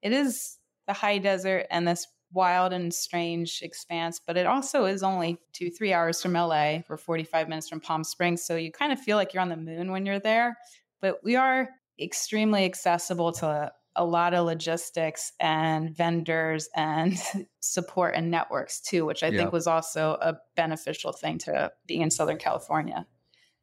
It 0.03 0.13
is 0.13 0.59
the 0.87 0.93
high 0.93 1.19
desert 1.19 1.67
and 1.71 1.87
this 1.87 2.07
wild 2.33 2.73
and 2.73 2.93
strange 2.93 3.61
expanse, 3.63 4.21
but 4.25 4.37
it 4.37 4.47
also 4.47 4.85
is 4.85 5.03
only 5.03 5.39
two, 5.53 5.71
three 5.71 5.93
hours 5.93 6.21
from 6.23 6.33
LA. 6.33 6.79
We're 6.89 6.97
45 6.97 7.49
minutes 7.49 7.69
from 7.69 7.81
Palm 7.81 8.05
Springs. 8.05 8.45
So 8.45 8.57
you 8.57 8.73
kind 8.73 8.93
of 8.93 9.01
feel 9.01 9.17
like 9.17 9.35
you're 9.35 9.43
on 9.43 9.49
the 9.49 9.57
moon 9.57 9.91
when 9.91 10.07
you're 10.07 10.21
there. 10.21 10.57
But 11.01 11.19
we 11.23 11.37
are 11.37 11.69
extremely 12.01 12.65
accessible 12.65 13.33
to 13.33 13.73
a 13.95 14.05
lot 14.05 14.33
of 14.33 14.47
logistics 14.47 15.33
and 15.39 15.95
vendors 15.95 16.69
and 16.75 17.17
support 17.61 18.15
and 18.17 18.31
networks 18.31 18.81
too, 18.81 19.05
which 19.05 19.23
I 19.23 19.29
yeah. 19.29 19.39
think 19.39 19.53
was 19.53 19.67
also 19.67 20.17
a 20.21 20.37
beneficial 20.57 21.13
thing 21.13 21.39
to 21.39 21.73
being 21.87 22.03
in 22.03 22.11
Southern 22.11 22.39
California. 22.39 23.07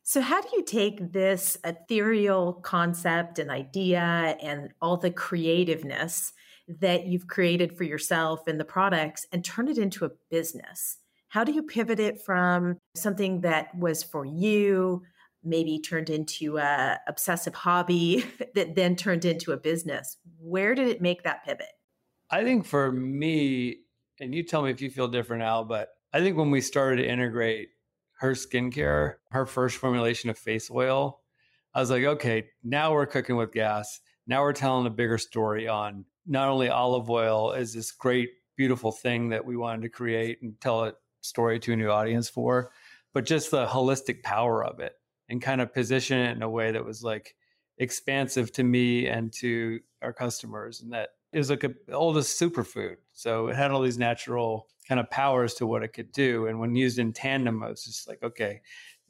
So, 0.03 0.21
how 0.21 0.41
do 0.41 0.47
you 0.53 0.63
take 0.63 1.11
this 1.11 1.57
ethereal 1.63 2.53
concept 2.53 3.37
and 3.37 3.51
idea 3.51 4.01
and 4.41 4.71
all 4.81 4.97
the 4.97 5.11
creativeness 5.11 6.33
that 6.79 7.07
you've 7.07 7.27
created 7.27 7.77
for 7.77 7.83
yourself 7.83 8.47
and 8.47 8.59
the 8.59 8.65
products 8.65 9.25
and 9.31 9.43
turn 9.43 9.67
it 9.67 9.77
into 9.77 10.05
a 10.05 10.11
business? 10.29 10.97
How 11.29 11.43
do 11.43 11.51
you 11.51 11.63
pivot 11.63 11.99
it 11.99 12.21
from 12.21 12.77
something 12.95 13.41
that 13.41 13.75
was 13.75 14.03
for 14.03 14.25
you, 14.25 15.03
maybe 15.43 15.79
turned 15.79 16.09
into 16.09 16.57
a 16.57 16.99
obsessive 17.07 17.53
hobby 17.53 18.25
that 18.55 18.75
then 18.75 18.95
turned 18.95 19.25
into 19.25 19.51
a 19.51 19.57
business? 19.57 20.17
Where 20.39 20.75
did 20.75 20.87
it 20.87 21.01
make 21.01 21.23
that 21.23 21.45
pivot? 21.45 21.67
I 22.31 22.43
think 22.43 22.65
for 22.65 22.91
me, 22.91 23.77
and 24.19 24.33
you 24.33 24.43
tell 24.43 24.61
me 24.61 24.71
if 24.71 24.81
you 24.81 24.89
feel 24.89 25.07
different, 25.07 25.43
Al, 25.43 25.65
but 25.65 25.89
I 26.13 26.19
think 26.19 26.37
when 26.37 26.51
we 26.51 26.61
started 26.61 27.01
to 27.03 27.09
integrate 27.09 27.69
her 28.19 28.31
skincare, 28.31 29.15
her 29.31 29.45
first 29.45 29.77
formulation 29.77 30.29
of 30.29 30.37
face 30.37 30.69
oil, 30.69 31.21
I 31.73 31.79
was 31.79 31.89
like, 31.89 32.03
okay, 32.03 32.47
now 32.63 32.93
we're 32.93 33.05
cooking 33.05 33.35
with 33.35 33.51
gas. 33.51 33.99
Now 34.27 34.41
we're 34.41 34.53
telling 34.53 34.85
a 34.85 34.91
bigger 34.91 35.17
story 35.17 35.67
on 35.67 36.05
not 36.29 36.47
only 36.47 36.69
olive 36.69 37.09
oil 37.09 37.51
as 37.53 37.73
this 37.73 37.91
great, 37.91 38.29
beautiful 38.55 38.91
thing 38.91 39.29
that 39.29 39.45
we 39.45 39.57
wanted 39.57 39.81
to 39.81 39.89
create 39.89 40.41
and 40.41 40.59
tell 40.61 40.85
a 40.85 40.93
story 41.21 41.59
to 41.59 41.73
a 41.73 41.75
new 41.75 41.89
audience 41.89 42.29
for, 42.29 42.71
but 43.13 43.25
just 43.25 43.51
the 43.51 43.65
holistic 43.65 44.21
power 44.23 44.63
of 44.63 44.79
it 44.79 44.93
and 45.27 45.41
kind 45.41 45.59
of 45.59 45.73
position 45.73 46.19
it 46.19 46.37
in 46.37 46.43
a 46.43 46.49
way 46.49 46.71
that 46.71 46.85
was 46.85 47.03
like 47.03 47.35
expansive 47.77 48.51
to 48.51 48.63
me 48.63 49.07
and 49.07 49.33
to 49.33 49.79
our 50.01 50.13
customers. 50.13 50.81
And 50.81 50.93
that 50.93 51.09
was 51.33 51.49
like 51.49 51.63
a 51.63 51.73
oldest 51.91 52.39
superfood. 52.39 52.97
So 53.13 53.47
it 53.47 53.55
had 53.55 53.71
all 53.71 53.81
these 53.81 53.97
natural 53.97 54.67
kind 54.87 54.99
of 54.99 55.09
powers 55.09 55.55
to 55.55 55.67
what 55.67 55.83
it 55.83 55.93
could 55.93 56.11
do. 56.11 56.47
And 56.47 56.59
when 56.59 56.75
used 56.75 56.99
in 56.99 57.13
tandem, 57.13 57.63
I 57.63 57.69
was 57.69 57.83
just 57.83 58.07
like, 58.07 58.21
okay, 58.23 58.61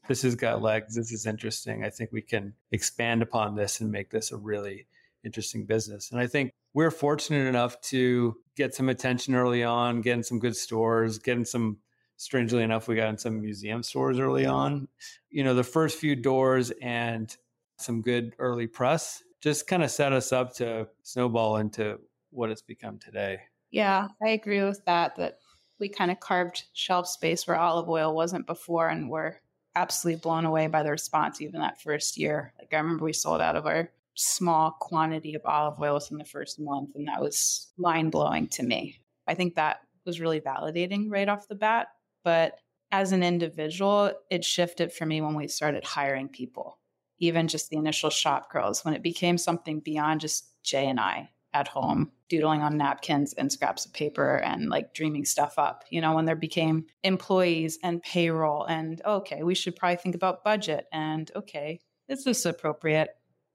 this 0.08 0.22
has 0.22 0.36
got 0.36 0.62
legs. 0.62 0.96
This 0.96 1.12
is 1.12 1.26
interesting. 1.26 1.84
I 1.84 1.90
think 1.90 2.12
we 2.12 2.22
can 2.22 2.54
expand 2.72 3.22
upon 3.22 3.56
this 3.56 3.82
and 3.82 3.92
make 3.92 4.10
this 4.10 4.32
a 4.32 4.38
really 4.38 4.88
interesting 5.24 5.66
business. 5.66 6.12
And 6.12 6.20
I 6.20 6.28
think 6.28 6.52
we're 6.74 6.92
fortunate 6.92 7.48
enough 7.48 7.80
to 7.82 8.36
get 8.56 8.74
some 8.74 8.90
attention 8.90 9.36
early 9.36 9.64
on, 9.64 10.02
getting 10.02 10.24
some 10.24 10.40
good 10.40 10.56
stores, 10.56 11.20
getting 11.20 11.46
some 11.46 11.78
strangely 12.18 12.64
enough, 12.64 12.88
we 12.88 12.96
got 12.96 13.10
in 13.10 13.18
some 13.18 13.42
museum 13.42 13.82
stores 13.82 14.20
early 14.20 14.46
on. 14.46 14.88
You 15.30 15.44
know, 15.44 15.56
the 15.56 15.64
first 15.64 15.98
few 15.98 16.16
doors 16.16 16.72
and 16.82 17.36
some 17.78 18.02
good 18.02 18.36
early 18.40 18.68
press 18.68 19.24
just 19.42 19.68
kind 19.68 19.84
of 19.84 19.90
set 19.90 20.12
us 20.12 20.34
up 20.34 20.54
to 20.56 20.88
snowball 21.04 21.58
into 21.58 21.98
what 22.32 22.50
it's 22.50 22.62
become 22.62 23.00
today. 23.00 23.40
Yeah, 23.72 24.10
I 24.22 24.30
agree 24.30 24.62
with 24.64 24.84
that. 24.86 25.16
That 25.16 25.40
we 25.80 25.88
kind 25.88 26.12
of 26.12 26.20
carved 26.20 26.66
shelf 26.74 27.08
space 27.08 27.48
where 27.48 27.58
olive 27.58 27.88
oil 27.88 28.14
wasn't 28.14 28.48
before, 28.48 28.90
and 28.90 29.10
we're 29.10 29.38
absolutely 29.76 30.20
blown 30.20 30.46
away 30.46 30.68
by 30.68 30.84
the 30.84 30.92
response 30.92 31.40
even 31.40 31.62
that 31.62 31.82
first 31.82 32.18
year. 32.18 32.54
Like 32.60 32.74
I 32.74 32.78
remember 32.78 33.06
we 33.06 33.14
sold 33.14 33.40
out 33.40 33.56
of 33.56 33.66
our 33.66 33.90
small 34.20 34.72
quantity 34.80 35.34
of 35.34 35.42
olive 35.46 35.80
oil 35.80 35.96
within 35.96 36.18
the 36.18 36.26
first 36.26 36.60
month, 36.60 36.92
and 36.96 37.08
that 37.08 37.22
was 37.22 37.72
mind 37.78 38.12
blowing 38.12 38.48
to 38.50 38.64
me. 38.64 39.00
I 39.28 39.34
think 39.34 39.56
that 39.56 39.82
was 40.06 40.20
really 40.20 40.42
validating 40.42 41.08
right 41.10 41.30
off 41.30 41.48
the 41.48 41.56
bat 41.56 41.88
but 42.24 42.60
as 42.92 43.12
an 43.12 43.24
individual, 43.24 44.12
it 44.30 44.44
shifted 44.44 44.92
for 44.92 45.06
me 45.06 45.22
when 45.22 45.36
we 45.36 45.48
started 45.48 45.84
hiring 45.84 46.28
people, 46.28 46.80
even 47.20 47.48
just 47.48 47.70
the 47.70 47.78
initial 47.78 48.10
shop 48.10 48.52
girls, 48.52 48.84
when 48.84 48.94
it 48.94 49.04
became 49.04 49.38
something 49.38 49.80
beyond 49.80 50.22
just 50.22 50.52
Jay 50.64 50.88
and 50.88 51.00
I 51.00 51.30
at 51.54 51.68
home 51.68 52.12
doodling 52.30 52.62
on 52.62 52.78
napkins 52.78 53.34
and 53.34 53.52
scraps 53.52 53.86
of 53.86 53.94
paper 53.94 54.36
and 54.38 54.70
like 54.70 54.94
dreaming 54.94 55.26
stuff 55.26 55.58
up. 55.58 55.84
You 55.90 56.02
know, 56.02 56.14
when 56.14 56.26
there 56.26 56.36
became 56.36 56.86
employees 57.04 57.80
and 57.82 58.04
payroll 58.04 58.66
and 58.66 59.02
okay, 59.04 59.42
we 59.42 59.56
should 59.56 59.76
probably 59.76 59.96
think 59.98 60.14
about 60.14 60.44
budget 60.44 60.86
and 60.92 61.32
okay, 61.36 61.80
is 62.08 62.24
this 62.24 62.46
appropriate 62.46 63.10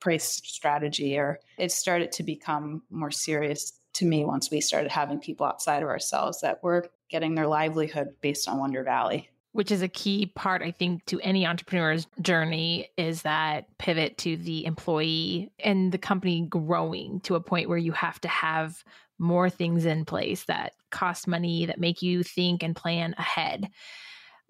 price 0.04 0.42
strategy 0.44 1.18
or 1.18 1.40
it 1.56 1.72
started 1.72 2.12
to 2.12 2.22
become 2.22 2.82
more 2.90 3.10
serious 3.10 3.80
to 3.94 4.04
me 4.04 4.22
once 4.22 4.50
we 4.50 4.60
started 4.60 4.90
having 4.90 5.18
people 5.18 5.46
outside 5.46 5.82
of 5.82 5.88
ourselves 5.88 6.42
that 6.42 6.62
were 6.62 6.86
getting 7.10 7.34
their 7.34 7.46
livelihood 7.46 8.08
based 8.20 8.46
on 8.46 8.58
Wonder 8.58 8.84
Valley. 8.84 9.30
Which 9.52 9.70
is 9.70 9.80
a 9.80 9.88
key 9.88 10.26
part, 10.26 10.62
I 10.62 10.72
think, 10.72 11.06
to 11.06 11.20
any 11.20 11.46
entrepreneur's 11.46 12.06
journey 12.20 12.90
is 12.98 13.22
that 13.22 13.66
pivot 13.78 14.18
to 14.18 14.36
the 14.36 14.66
employee 14.66 15.52
and 15.60 15.90
the 15.90 15.98
company 15.98 16.46
growing 16.50 17.20
to 17.20 17.36
a 17.36 17.40
point 17.40 17.70
where 17.70 17.78
you 17.78 17.92
have 17.92 18.20
to 18.22 18.28
have 18.28 18.84
more 19.18 19.48
things 19.48 19.86
in 19.86 20.04
place 20.04 20.44
that 20.44 20.72
cost 20.90 21.26
money, 21.26 21.64
that 21.66 21.80
make 21.80 22.02
you 22.02 22.22
think 22.22 22.62
and 22.62 22.76
plan 22.76 23.14
ahead. 23.16 23.70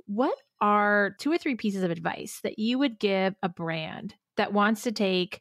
What 0.06 0.36
are 0.60 1.14
two 1.20 1.30
or 1.30 1.38
three 1.38 1.54
pieces 1.54 1.84
of 1.84 1.90
advice 1.90 2.40
that 2.42 2.58
you 2.58 2.78
would 2.78 2.98
give 2.98 3.36
a 3.42 3.48
brand 3.48 4.14
that 4.36 4.52
wants 4.52 4.82
to 4.82 4.92
take 4.92 5.40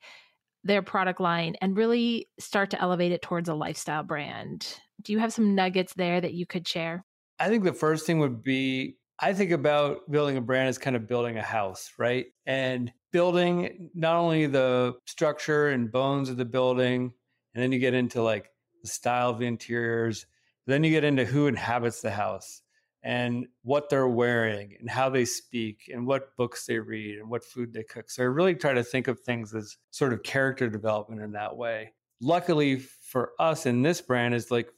their 0.64 0.82
product 0.82 1.20
line 1.20 1.56
and 1.62 1.78
really 1.78 2.30
start 2.40 2.70
to 2.72 2.82
elevate 2.82 3.12
it 3.12 3.22
towards 3.22 3.50
a 3.50 3.54
lifestyle 3.54 4.04
brand? 4.04 4.80
Do 5.02 5.12
you 5.12 5.20
have 5.20 5.34
some 5.34 5.56
nuggets 5.56 5.94
there 5.94 6.22
that 6.22 6.34
you 6.34 6.46
could 6.46 6.68
share? 6.68 7.06
I 7.40 7.50
think 7.50 7.64
the 7.64 7.74
first 7.74 8.06
thing 8.06 8.20
would 8.20 8.44
be 8.44 8.98
I 9.20 9.34
think 9.34 9.52
about 9.52 10.10
building 10.12 10.38
a 10.38 10.42
brand 10.42 10.70
as 10.70 10.78
kind 10.78 10.96
of 10.96 11.08
building 11.08 11.38
a 11.38 11.42
house, 11.42 11.92
right? 11.98 12.26
And 12.46 12.92
building 13.12 13.90
not 13.94 14.16
only 14.16 14.48
the 14.48 14.96
structure 15.06 15.70
and 15.70 15.92
bones 15.92 16.30
of 16.30 16.38
the 16.38 16.46
building, 16.46 17.14
and 17.54 17.64
then 17.64 17.72
you 17.72 17.80
get 17.80 17.94
into 17.94 18.24
like 18.24 18.50
the 18.82 18.90
style 18.90 19.30
of 19.30 19.40
the 19.40 19.46
interiors, 19.46 20.26
then 20.66 20.84
you 20.84 20.90
get 20.90 21.04
into 21.04 21.26
who 21.26 21.48
inhabits 21.48 22.02
the 22.02 22.12
house 22.12 22.63
and 23.04 23.46
what 23.64 23.90
they're 23.90 24.08
wearing 24.08 24.76
and 24.80 24.90
how 24.90 25.10
they 25.10 25.26
speak 25.26 25.92
and 25.94 26.08
what 26.08 26.36
books 26.38 26.66
they 26.66 26.80
read 26.80 27.20
and 27.20 27.30
what 27.30 27.44
food 27.44 27.74
they 27.74 27.84
cook. 27.84 28.10
So 28.10 28.24
I 28.24 28.28
really 28.28 28.56
try 28.56 28.74
to 28.74 28.84
think 28.84 29.08
of 29.08 29.20
things 29.20 29.54
as 29.54 29.78
sort 29.92 30.14
of 30.14 30.24
character 30.24 30.70
development 30.70 31.22
in 31.22 31.34
that 31.34 31.58
way. 31.58 31.94
Luckily 32.22 32.78
for 32.78 33.32
us 33.40 33.66
in 33.66 33.82
this 33.82 34.00
brand 34.00 34.34
is 34.34 34.50
like 34.50 34.70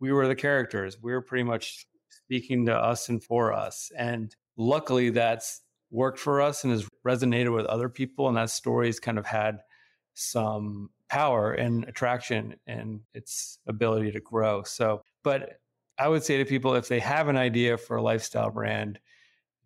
we 0.00 0.10
were 0.10 0.26
the 0.26 0.34
characters. 0.34 0.98
We 1.00 1.12
were 1.12 1.22
pretty 1.22 1.44
much 1.44 1.86
speaking 2.08 2.66
to 2.66 2.74
us 2.74 3.08
and 3.08 3.22
for 3.22 3.52
us. 3.52 3.92
And 3.96 4.34
luckily, 4.56 5.10
that's 5.10 5.60
worked 5.90 6.18
for 6.18 6.40
us 6.40 6.64
and 6.64 6.72
has 6.72 6.88
resonated 7.06 7.54
with 7.54 7.66
other 7.66 7.88
people. 7.88 8.28
And 8.28 8.36
that 8.36 8.50
story's 8.50 8.98
kind 8.98 9.18
of 9.18 9.26
had 9.26 9.58
some 10.14 10.90
power 11.08 11.52
and 11.52 11.84
attraction 11.84 12.54
and 12.66 13.00
its 13.14 13.58
ability 13.66 14.12
to 14.12 14.20
grow. 14.20 14.62
So, 14.62 15.02
but 15.22 15.60
I 16.00 16.08
would 16.08 16.24
say 16.24 16.38
to 16.38 16.46
people 16.46 16.74
if 16.74 16.88
they 16.88 17.00
have 17.00 17.28
an 17.28 17.36
idea 17.36 17.76
for 17.76 17.96
a 17.96 18.02
lifestyle 18.02 18.50
brand, 18.50 18.98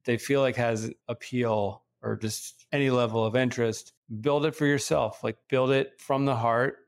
they 0.05 0.16
feel 0.18 0.40
like 0.40 0.57
has 0.57 0.90
appeal 1.07 1.85
or 2.03 2.16
just 2.16 2.66
any 2.73 2.90
level 2.90 3.25
of 3.25 3.37
interest, 3.37 3.92
build 4.20 4.44
it 4.44 4.55
for 4.55 4.66
yourself. 4.66 5.23
Like 5.23 5.37
build 5.49 5.70
it 5.70 5.92
from 5.99 6.25
the 6.25 6.35
heart 6.35 6.79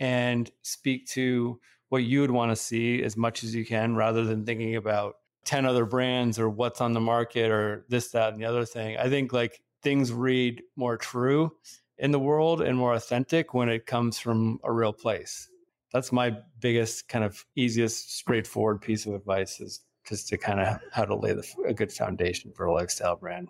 and 0.00 0.50
speak 0.62 1.06
to 1.10 1.60
what 1.90 2.02
you 2.02 2.20
would 2.20 2.32
want 2.32 2.50
to 2.50 2.56
see 2.56 3.02
as 3.04 3.16
much 3.16 3.44
as 3.44 3.54
you 3.54 3.64
can 3.64 3.94
rather 3.94 4.24
than 4.24 4.44
thinking 4.44 4.74
about 4.74 5.14
10 5.44 5.64
other 5.64 5.84
brands 5.84 6.38
or 6.38 6.50
what's 6.50 6.80
on 6.80 6.92
the 6.92 7.00
market 7.00 7.52
or 7.52 7.86
this, 7.88 8.08
that, 8.08 8.32
and 8.32 8.42
the 8.42 8.46
other 8.46 8.64
thing. 8.64 8.98
I 8.98 9.08
think 9.08 9.32
like 9.32 9.62
things 9.80 10.12
read 10.12 10.62
more 10.74 10.96
true 10.96 11.52
in 11.98 12.10
the 12.10 12.18
world 12.18 12.60
and 12.60 12.76
more 12.76 12.94
authentic 12.94 13.54
when 13.54 13.68
it 13.68 13.86
comes 13.86 14.18
from 14.18 14.58
a 14.64 14.72
real 14.72 14.92
place. 14.92 15.48
That's 15.92 16.12
my 16.12 16.36
biggest 16.60 17.08
kind 17.08 17.24
of 17.24 17.44
easiest 17.56 18.16
straightforward 18.16 18.80
piece 18.80 19.06
of 19.06 19.14
advice 19.14 19.60
is 19.60 19.80
just 20.06 20.28
to 20.28 20.38
kind 20.38 20.60
of 20.60 20.78
how 20.92 21.04
to 21.04 21.14
lay 21.14 21.32
the, 21.32 21.46
a 21.66 21.74
good 21.74 21.92
foundation 21.92 22.52
for 22.52 22.66
a 22.66 22.72
lifestyle 22.72 23.16
brand. 23.16 23.48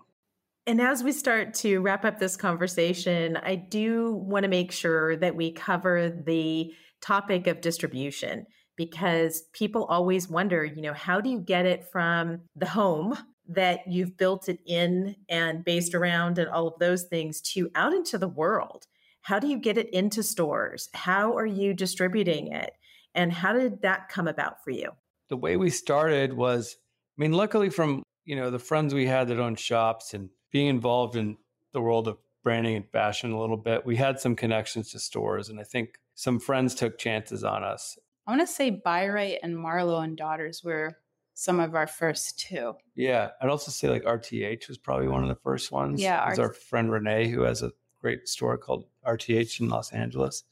And 0.67 0.81
as 0.81 1.03
we 1.03 1.13
start 1.13 1.55
to 1.55 1.79
wrap 1.79 2.05
up 2.05 2.19
this 2.19 2.37
conversation, 2.37 3.39
I 3.39 3.55
do 3.55 4.13
want 4.13 4.43
to 4.43 4.49
make 4.49 4.71
sure 4.71 5.17
that 5.17 5.35
we 5.35 5.53
cover 5.53 6.11
the 6.11 6.75
topic 7.01 7.47
of 7.47 7.63
distribution 7.63 8.47
because 8.77 9.43
people 9.53 9.85
always 9.87 10.29
wonder, 10.29 10.65
you 10.65 10.83
know, 10.83 10.93
how 10.93 11.21
do 11.21 11.31
you 11.31 11.41
get 11.41 11.65
it 11.65 11.87
from 11.91 12.43
the 12.55 12.67
home 12.67 13.17
that 13.49 13.81
you've 13.89 14.19
built 14.19 14.49
it 14.49 14.61
in 14.67 15.17
and 15.29 15.65
based 15.65 15.95
around 15.95 16.39
and 16.39 16.51
all 16.51 16.69
of 16.69 16.79
those 16.79 17.05
things 17.05 17.41
to 17.41 17.71
out 17.75 17.95
into 17.95 18.19
the 18.19 18.29
world? 18.29 18.87
How 19.23 19.39
do 19.39 19.47
you 19.47 19.59
get 19.59 19.79
it 19.79 19.91
into 19.91 20.23
stores? 20.23 20.89
How 20.95 21.37
are 21.37 21.47
you 21.47 21.75
distributing 21.75 22.53
it? 22.53 22.73
And 23.15 23.33
how 23.33 23.53
did 23.53 23.83
that 23.83 24.09
come 24.09 24.29
about 24.29 24.63
for 24.63 24.71
you? 24.71 24.91
The 25.29 25.37
way 25.37 25.57
we 25.57 25.71
started 25.71 26.33
was, 26.33 26.77
I 27.19 27.23
mean, 27.23 27.33
luckily 27.33 27.71
from, 27.71 28.03
you 28.25 28.37
know, 28.37 28.51
the 28.51 28.59
friends 28.59 28.95
we 28.95 29.07
had 29.07 29.29
that 29.29 29.41
own 29.41 29.57
shops 29.57 30.15
and 30.15 30.31
being 30.53 30.69
involved 30.69 31.17
in 31.17 31.37
the 31.73 31.81
world 31.81 32.09
of 32.09 32.17
branding 32.43 32.77
and 32.77 32.89
fashion 32.91 33.33
a 33.33 33.41
little 33.41 33.57
bit, 33.57 33.85
we 33.85 33.97
had 33.97 34.21
some 34.21 34.37
connections 34.37 34.93
to 34.93 34.99
stores. 34.99 35.49
And 35.49 35.61
I 35.61 35.65
think 35.65 35.99
some 36.15 36.39
friends 36.39 36.75
took 36.75 36.99
chances 36.99 37.45
on 37.45 37.63
us. 37.63 37.99
I 38.27 38.31
want 38.31 38.41
to 38.43 38.47
say 38.47 38.71
Bi-Rite 38.71 39.41
and 39.43 39.59
Marlow 39.59 40.01
and 40.01 40.17
Daughters 40.17 40.63
were 40.63 40.99
some 41.35 41.61
of 41.61 41.75
our 41.75 41.87
first 41.87 42.39
two. 42.39 42.75
Yeah. 42.95 43.31
I'd 43.41 43.49
also 43.49 43.71
say 43.71 43.89
like 43.89 44.05
RTH 44.05 44.69
was 44.69 44.79
probably 44.79 45.09
one 45.09 45.23
of 45.23 45.29
the 45.29 45.41
first 45.43 45.71
ones. 45.71 46.01
Yeah. 46.01 46.29
It's 46.31 46.39
our 46.39 46.53
friend 46.53 46.91
Renee, 46.91 47.29
who 47.29 47.43
has 47.43 47.63
a 47.63 47.73
great 48.01 48.29
store 48.29 48.59
called 48.59 48.87
RTH 49.07 49.61
in 49.61 49.69
Los 49.69 49.93
Angeles. 49.93 50.45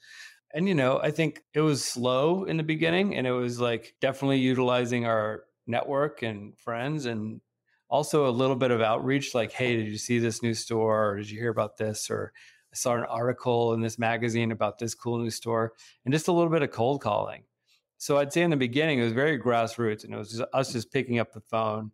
And, 0.54 0.68
you 0.68 0.74
know, 0.74 0.98
I 0.98 1.10
think 1.10 1.42
it 1.54 1.60
was 1.60 1.84
slow 1.84 2.44
in 2.44 2.56
the 2.56 2.62
beginning 2.62 3.16
and 3.16 3.26
it 3.26 3.32
was 3.32 3.60
like 3.60 3.94
definitely 4.00 4.38
utilizing 4.38 5.04
our 5.04 5.44
network 5.66 6.22
and 6.22 6.56
friends 6.56 7.06
and 7.06 7.40
also 7.88 8.28
a 8.28 8.30
little 8.30 8.56
bit 8.56 8.70
of 8.70 8.80
outreach 8.80 9.34
like, 9.34 9.52
hey, 9.52 9.76
did 9.76 9.86
you 9.86 9.98
see 9.98 10.18
this 10.18 10.42
new 10.42 10.54
store? 10.54 11.10
Or 11.10 11.16
did 11.18 11.30
you 11.30 11.38
hear 11.38 11.50
about 11.50 11.76
this? 11.76 12.10
Or 12.10 12.32
I 12.72 12.76
saw 12.76 12.94
an 12.94 13.04
article 13.04 13.74
in 13.74 13.80
this 13.80 13.98
magazine 13.98 14.50
about 14.50 14.78
this 14.78 14.94
cool 14.94 15.18
new 15.18 15.30
store 15.30 15.72
and 16.04 16.14
just 16.14 16.28
a 16.28 16.32
little 16.32 16.50
bit 16.50 16.62
of 16.62 16.70
cold 16.70 17.00
calling. 17.00 17.44
So 17.98 18.18
I'd 18.18 18.32
say 18.32 18.42
in 18.42 18.50
the 18.50 18.56
beginning, 18.56 18.98
it 18.98 19.04
was 19.04 19.12
very 19.12 19.38
grassroots 19.38 20.04
and 20.04 20.12
it 20.12 20.18
was 20.18 20.30
just 20.30 20.44
us 20.52 20.72
just 20.72 20.92
picking 20.92 21.18
up 21.18 21.32
the 21.32 21.40
phone, 21.40 21.92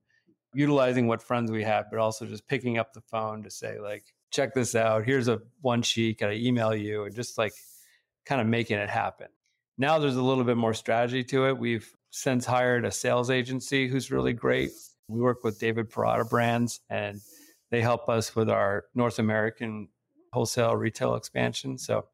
utilizing 0.54 1.06
what 1.06 1.22
friends 1.22 1.50
we 1.50 1.62
had, 1.62 1.84
but 1.90 1.98
also 1.98 2.26
just 2.26 2.48
picking 2.48 2.78
up 2.78 2.92
the 2.92 3.00
phone 3.02 3.42
to 3.44 3.50
say, 3.50 3.78
like, 3.78 4.04
check 4.32 4.54
this 4.54 4.74
out. 4.74 5.04
Here's 5.04 5.28
a 5.28 5.40
one 5.60 5.82
sheet. 5.82 6.18
Can 6.18 6.30
I 6.30 6.34
email 6.34 6.74
you? 6.74 7.04
And 7.04 7.14
just 7.14 7.38
like 7.38 7.52
kind 8.26 8.40
of 8.40 8.46
making 8.46 8.78
it 8.78 8.90
happen. 8.90 9.28
Now 9.78 9.98
there's 9.98 10.16
a 10.16 10.22
little 10.22 10.44
bit 10.44 10.56
more 10.56 10.74
strategy 10.74 11.24
to 11.24 11.46
it. 11.46 11.58
We've 11.58 11.90
since 12.10 12.44
hired 12.44 12.84
a 12.84 12.90
sales 12.90 13.30
agency 13.30 13.88
who's 13.88 14.10
really 14.10 14.32
great. 14.32 14.70
We 15.08 15.20
work 15.20 15.44
with 15.44 15.58
David 15.58 15.90
Parada 15.90 16.28
Brands 16.28 16.80
and 16.90 17.20
they 17.70 17.80
help 17.80 18.08
us 18.08 18.36
with 18.36 18.50
our 18.50 18.84
North 18.94 19.18
American 19.18 19.88
wholesale 20.32 20.76
retail 20.76 21.14
expansion. 21.14 21.78
So 21.78 22.06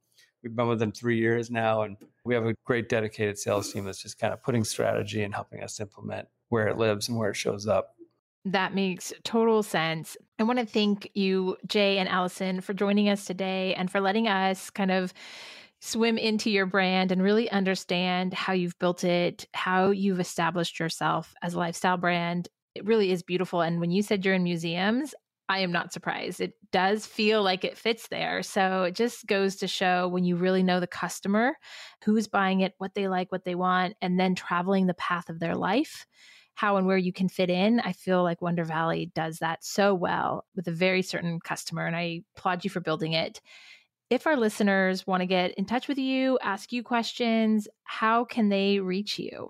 we've 0.43 0.55
been 0.55 0.69
with 0.69 0.79
them 0.79 0.93
three 0.93 1.19
years 1.19 1.51
now, 1.51 1.83
and 1.83 1.97
we 2.25 2.35
have 2.35 2.47
a 2.47 2.55
great 2.65 2.89
dedicated 2.89 3.39
sales 3.39 3.73
team 3.73 3.85
that's 3.85 4.03
just 4.03 4.19
kind 4.19 4.33
of 4.33 4.43
putting 4.43 4.65
strategy 4.65 5.23
and 5.23 5.35
helping 5.35 5.63
us 5.63 5.81
implement 5.81 6.29
where 6.49 6.69
it 6.69 6.79
lives 6.79 7.09
and 7.09 7.19
where 7.19 7.31
it 7.31 7.37
shows 7.37 7.67
up. 7.67 7.97
That 8.45 8.75
makes 8.75 9.13
total 9.25 9.63
sense. 9.63 10.17
I 10.39 10.45
want 10.45 10.61
to 10.61 10.67
thank 10.67 11.11
you, 11.15 11.57
Jay 11.67 11.99
and 11.99 12.09
Alison, 12.09 12.61
for 12.61 12.73
joining 12.73 13.09
us 13.09 13.25
today 13.25 13.75
and 13.75 13.91
for 13.91 14.01
letting 14.01 14.29
us 14.29 14.71
kind 14.71 14.93
of 14.93 15.13
swim 15.81 16.17
into 16.17 16.49
your 16.49 16.67
brand 16.67 17.11
and 17.11 17.23
really 17.23 17.51
understand 17.51 18.35
how 18.35 18.53
you've 18.53 18.79
built 18.79 19.03
it, 19.03 19.47
how 19.53 19.91
you've 19.91 20.21
established 20.21 20.79
yourself 20.79 21.35
as 21.43 21.55
a 21.55 21.59
lifestyle 21.59 21.97
brand. 21.97 22.49
It 22.77 22.85
really 22.85 23.11
is 23.11 23.23
beautiful. 23.25 23.63
And 23.63 23.81
when 23.81 23.91
you 23.91 24.03
said 24.03 24.25
you're 24.25 24.35
in 24.35 24.45
museums, 24.45 25.13
I 25.49 25.61
am 25.61 25.73
not 25.73 25.93
surprised. 25.93 26.41
It 26.41 26.53
does 26.71 27.07
feel 27.07 27.43
like 27.43 27.65
it 27.65 27.79
fits 27.79 28.07
there. 28.09 28.43
So 28.43 28.85
it 28.85 28.95
just 28.95 29.27
goes 29.27 29.57
to 29.57 29.67
show 29.67 30.07
when 30.07 30.25
you 30.25 30.37
really 30.37 30.63
know 30.63 30.79
the 30.79 30.87
customer, 30.87 31.57
who's 32.05 32.29
buying 32.29 32.61
it, 32.61 32.75
what 32.79 32.95
they 32.95 33.09
like, 33.09 33.33
what 33.33 33.45
they 33.45 33.55
want, 33.55 33.97
and 34.01 34.21
then 34.21 34.35
traveling 34.35 34.87
the 34.87 34.95
path 34.95 35.31
of 35.31 35.41
their 35.41 35.57
life, 35.57 36.07
how 36.59 36.77
and 36.77 36.89
where 36.89 36.99
you 36.99 37.13
can 37.13 37.29
fit 37.29 37.51
in. 37.51 37.79
I 37.79 37.93
feel 37.93 38.25
like 38.25 38.43
Wonder 38.43 38.65
Valley 38.65 39.13
does 39.15 39.39
that 39.39 39.63
so 39.63 39.95
well 39.95 40.45
with 40.57 40.67
a 40.67 40.73
very 40.73 41.03
certain 41.03 41.39
customer. 41.39 41.87
And 41.87 41.95
I 41.95 42.23
applaud 42.37 42.65
you 42.65 42.71
for 42.71 42.81
building 42.81 43.13
it. 43.13 43.41
If 44.11 44.27
our 44.27 44.37
listeners 44.37 45.07
want 45.07 45.21
to 45.21 45.27
get 45.27 45.53
in 45.53 45.67
touch 45.67 45.87
with 45.87 45.99
you, 45.99 46.37
ask 46.43 46.73
you 46.73 46.83
questions, 46.83 47.69
how 47.85 48.25
can 48.25 48.49
they 48.49 48.81
reach 48.81 49.21
you? 49.21 49.49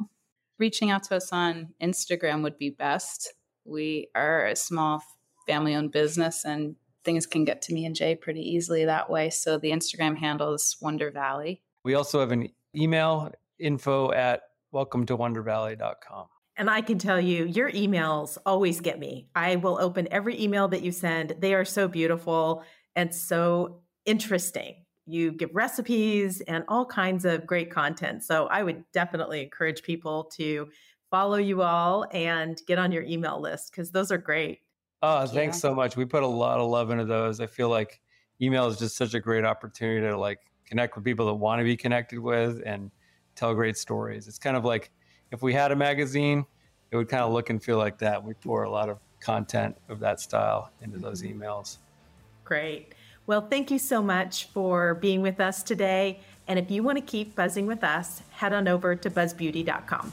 Reaching 0.58 0.90
out 0.90 1.02
to 1.04 1.16
us 1.16 1.32
on 1.32 1.72
Instagram 1.82 2.42
would 2.42 2.58
be 2.58 2.68
best. 2.68 3.32
We 3.64 4.08
are 4.14 4.44
a 4.44 4.54
small 4.54 5.02
family 5.46 5.74
owned 5.74 5.92
business 5.92 6.44
and 6.44 6.76
things 7.04 7.26
can 7.26 7.46
get 7.46 7.62
to 7.62 7.72
me 7.72 7.86
and 7.86 7.96
Jay 7.96 8.16
pretty 8.16 8.42
easily 8.42 8.84
that 8.84 9.08
way. 9.08 9.30
So 9.30 9.56
the 9.56 9.70
Instagram 9.70 10.14
handle 10.14 10.52
is 10.52 10.76
Wonder 10.82 11.10
Valley. 11.10 11.62
We 11.84 11.94
also 11.94 12.20
have 12.20 12.32
an 12.32 12.50
email 12.76 13.32
info 13.58 14.12
at 14.12 14.42
welcome 14.72 15.06
to 15.06 15.16
wondervalley.com. 15.16 16.26
And 16.58 16.68
I 16.68 16.80
can 16.80 16.98
tell 16.98 17.20
you, 17.20 17.44
your 17.44 17.70
emails 17.70 18.36
always 18.44 18.80
get 18.80 18.98
me. 18.98 19.28
I 19.32 19.56
will 19.56 19.78
open 19.80 20.08
every 20.10 20.42
email 20.42 20.66
that 20.68 20.82
you 20.82 20.90
send. 20.90 21.36
They 21.38 21.54
are 21.54 21.64
so 21.64 21.86
beautiful 21.86 22.64
and 22.96 23.14
so 23.14 23.82
interesting. 24.04 24.84
You 25.06 25.30
give 25.30 25.50
recipes 25.54 26.40
and 26.40 26.64
all 26.66 26.84
kinds 26.84 27.24
of 27.24 27.46
great 27.46 27.70
content. 27.70 28.24
So 28.24 28.48
I 28.48 28.64
would 28.64 28.82
definitely 28.92 29.40
encourage 29.40 29.84
people 29.84 30.24
to 30.36 30.68
follow 31.12 31.36
you 31.36 31.62
all 31.62 32.06
and 32.12 32.60
get 32.66 32.76
on 32.76 32.90
your 32.90 33.04
email 33.04 33.40
list 33.40 33.70
because 33.70 33.92
those 33.92 34.10
are 34.10 34.18
great. 34.18 34.58
Oh, 35.00 35.20
Thank 35.20 35.32
thanks 35.32 35.56
you. 35.58 35.60
so 35.60 35.74
much. 35.76 35.96
We 35.96 36.06
put 36.06 36.24
a 36.24 36.26
lot 36.26 36.58
of 36.58 36.68
love 36.68 36.90
into 36.90 37.04
those. 37.04 37.40
I 37.40 37.46
feel 37.46 37.68
like 37.68 38.00
email 38.42 38.66
is 38.66 38.78
just 38.78 38.96
such 38.96 39.14
a 39.14 39.20
great 39.20 39.44
opportunity 39.44 40.00
to 40.00 40.18
like 40.18 40.40
connect 40.66 40.96
with 40.96 41.04
people 41.04 41.26
that 41.26 41.34
want 41.34 41.60
to 41.60 41.64
be 41.64 41.76
connected 41.76 42.18
with 42.18 42.60
and 42.66 42.90
tell 43.36 43.54
great 43.54 43.76
stories. 43.76 44.26
It's 44.26 44.38
kind 44.38 44.56
of 44.56 44.64
like 44.64 44.90
if 45.30 45.42
we 45.42 45.52
had 45.52 45.72
a 45.72 45.76
magazine, 45.76 46.46
it 46.90 46.96
would 46.96 47.08
kind 47.08 47.22
of 47.22 47.32
look 47.32 47.50
and 47.50 47.62
feel 47.62 47.78
like 47.78 47.98
that. 47.98 48.22
We 48.22 48.34
pour 48.34 48.62
a 48.62 48.70
lot 48.70 48.88
of 48.88 48.98
content 49.20 49.76
of 49.88 50.00
that 50.00 50.20
style 50.20 50.70
into 50.82 50.98
those 50.98 51.22
mm-hmm. 51.22 51.42
emails. 51.42 51.78
Great. 52.44 52.94
Well, 53.26 53.42
thank 53.42 53.70
you 53.70 53.78
so 53.78 54.02
much 54.02 54.46
for 54.46 54.94
being 54.94 55.20
with 55.20 55.38
us 55.38 55.62
today. 55.62 56.20
And 56.46 56.58
if 56.58 56.70
you 56.70 56.82
want 56.82 56.96
to 56.96 57.02
keep 57.02 57.34
buzzing 57.34 57.66
with 57.66 57.84
us, 57.84 58.22
head 58.30 58.54
on 58.54 58.66
over 58.68 58.96
to 58.96 59.10
buzzbeauty.com. 59.10 60.12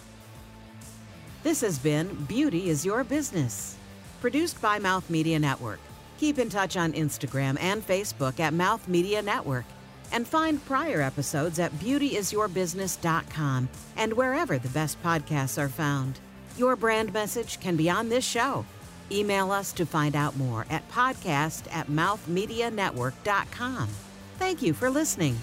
This 1.44 1.62
has 1.62 1.80
been 1.80 2.14
Beauty 2.26 2.70
is 2.70 2.86
Your 2.86 3.04
Business, 3.06 3.78
produced 4.20 4.62
by 4.62 4.80
Mouth 4.80 5.10
Media 5.10 5.40
Network. 5.40 5.80
Keep 6.18 6.40
in 6.40 6.50
touch 6.50 6.76
on 6.76 6.92
Instagram 6.92 7.58
and 7.62 7.86
Facebook 7.86 8.40
at 8.40 8.54
Mouth 8.54 8.86
Media 8.88 9.22
Network 9.22 9.66
and 10.12 10.28
find 10.28 10.64
prior 10.66 11.02
episodes 11.02 11.60
at 11.60 11.72
beautyisyourbusiness.com 11.74 13.70
and 13.98 14.14
wherever 14.14 14.58
the 14.58 14.70
best 14.70 15.02
podcasts 15.04 15.62
are 15.62 15.70
found. 15.70 16.20
Your 16.58 16.76
brand 16.76 17.14
message 17.14 17.60
can 17.60 17.76
be 17.76 17.90
on 17.90 18.10
this 18.10 18.26
show 18.26 18.66
Email 19.12 19.52
us 19.52 19.72
to 19.74 19.86
find 19.86 20.16
out 20.16 20.38
more 20.38 20.66
at 20.70 20.90
podcast 20.90 21.72
at 21.72 21.88
mouthmedianetwork.com. 21.88 23.90
Thank 24.38 24.62
you 24.62 24.74
for 24.74 24.90
listening. 24.90 25.38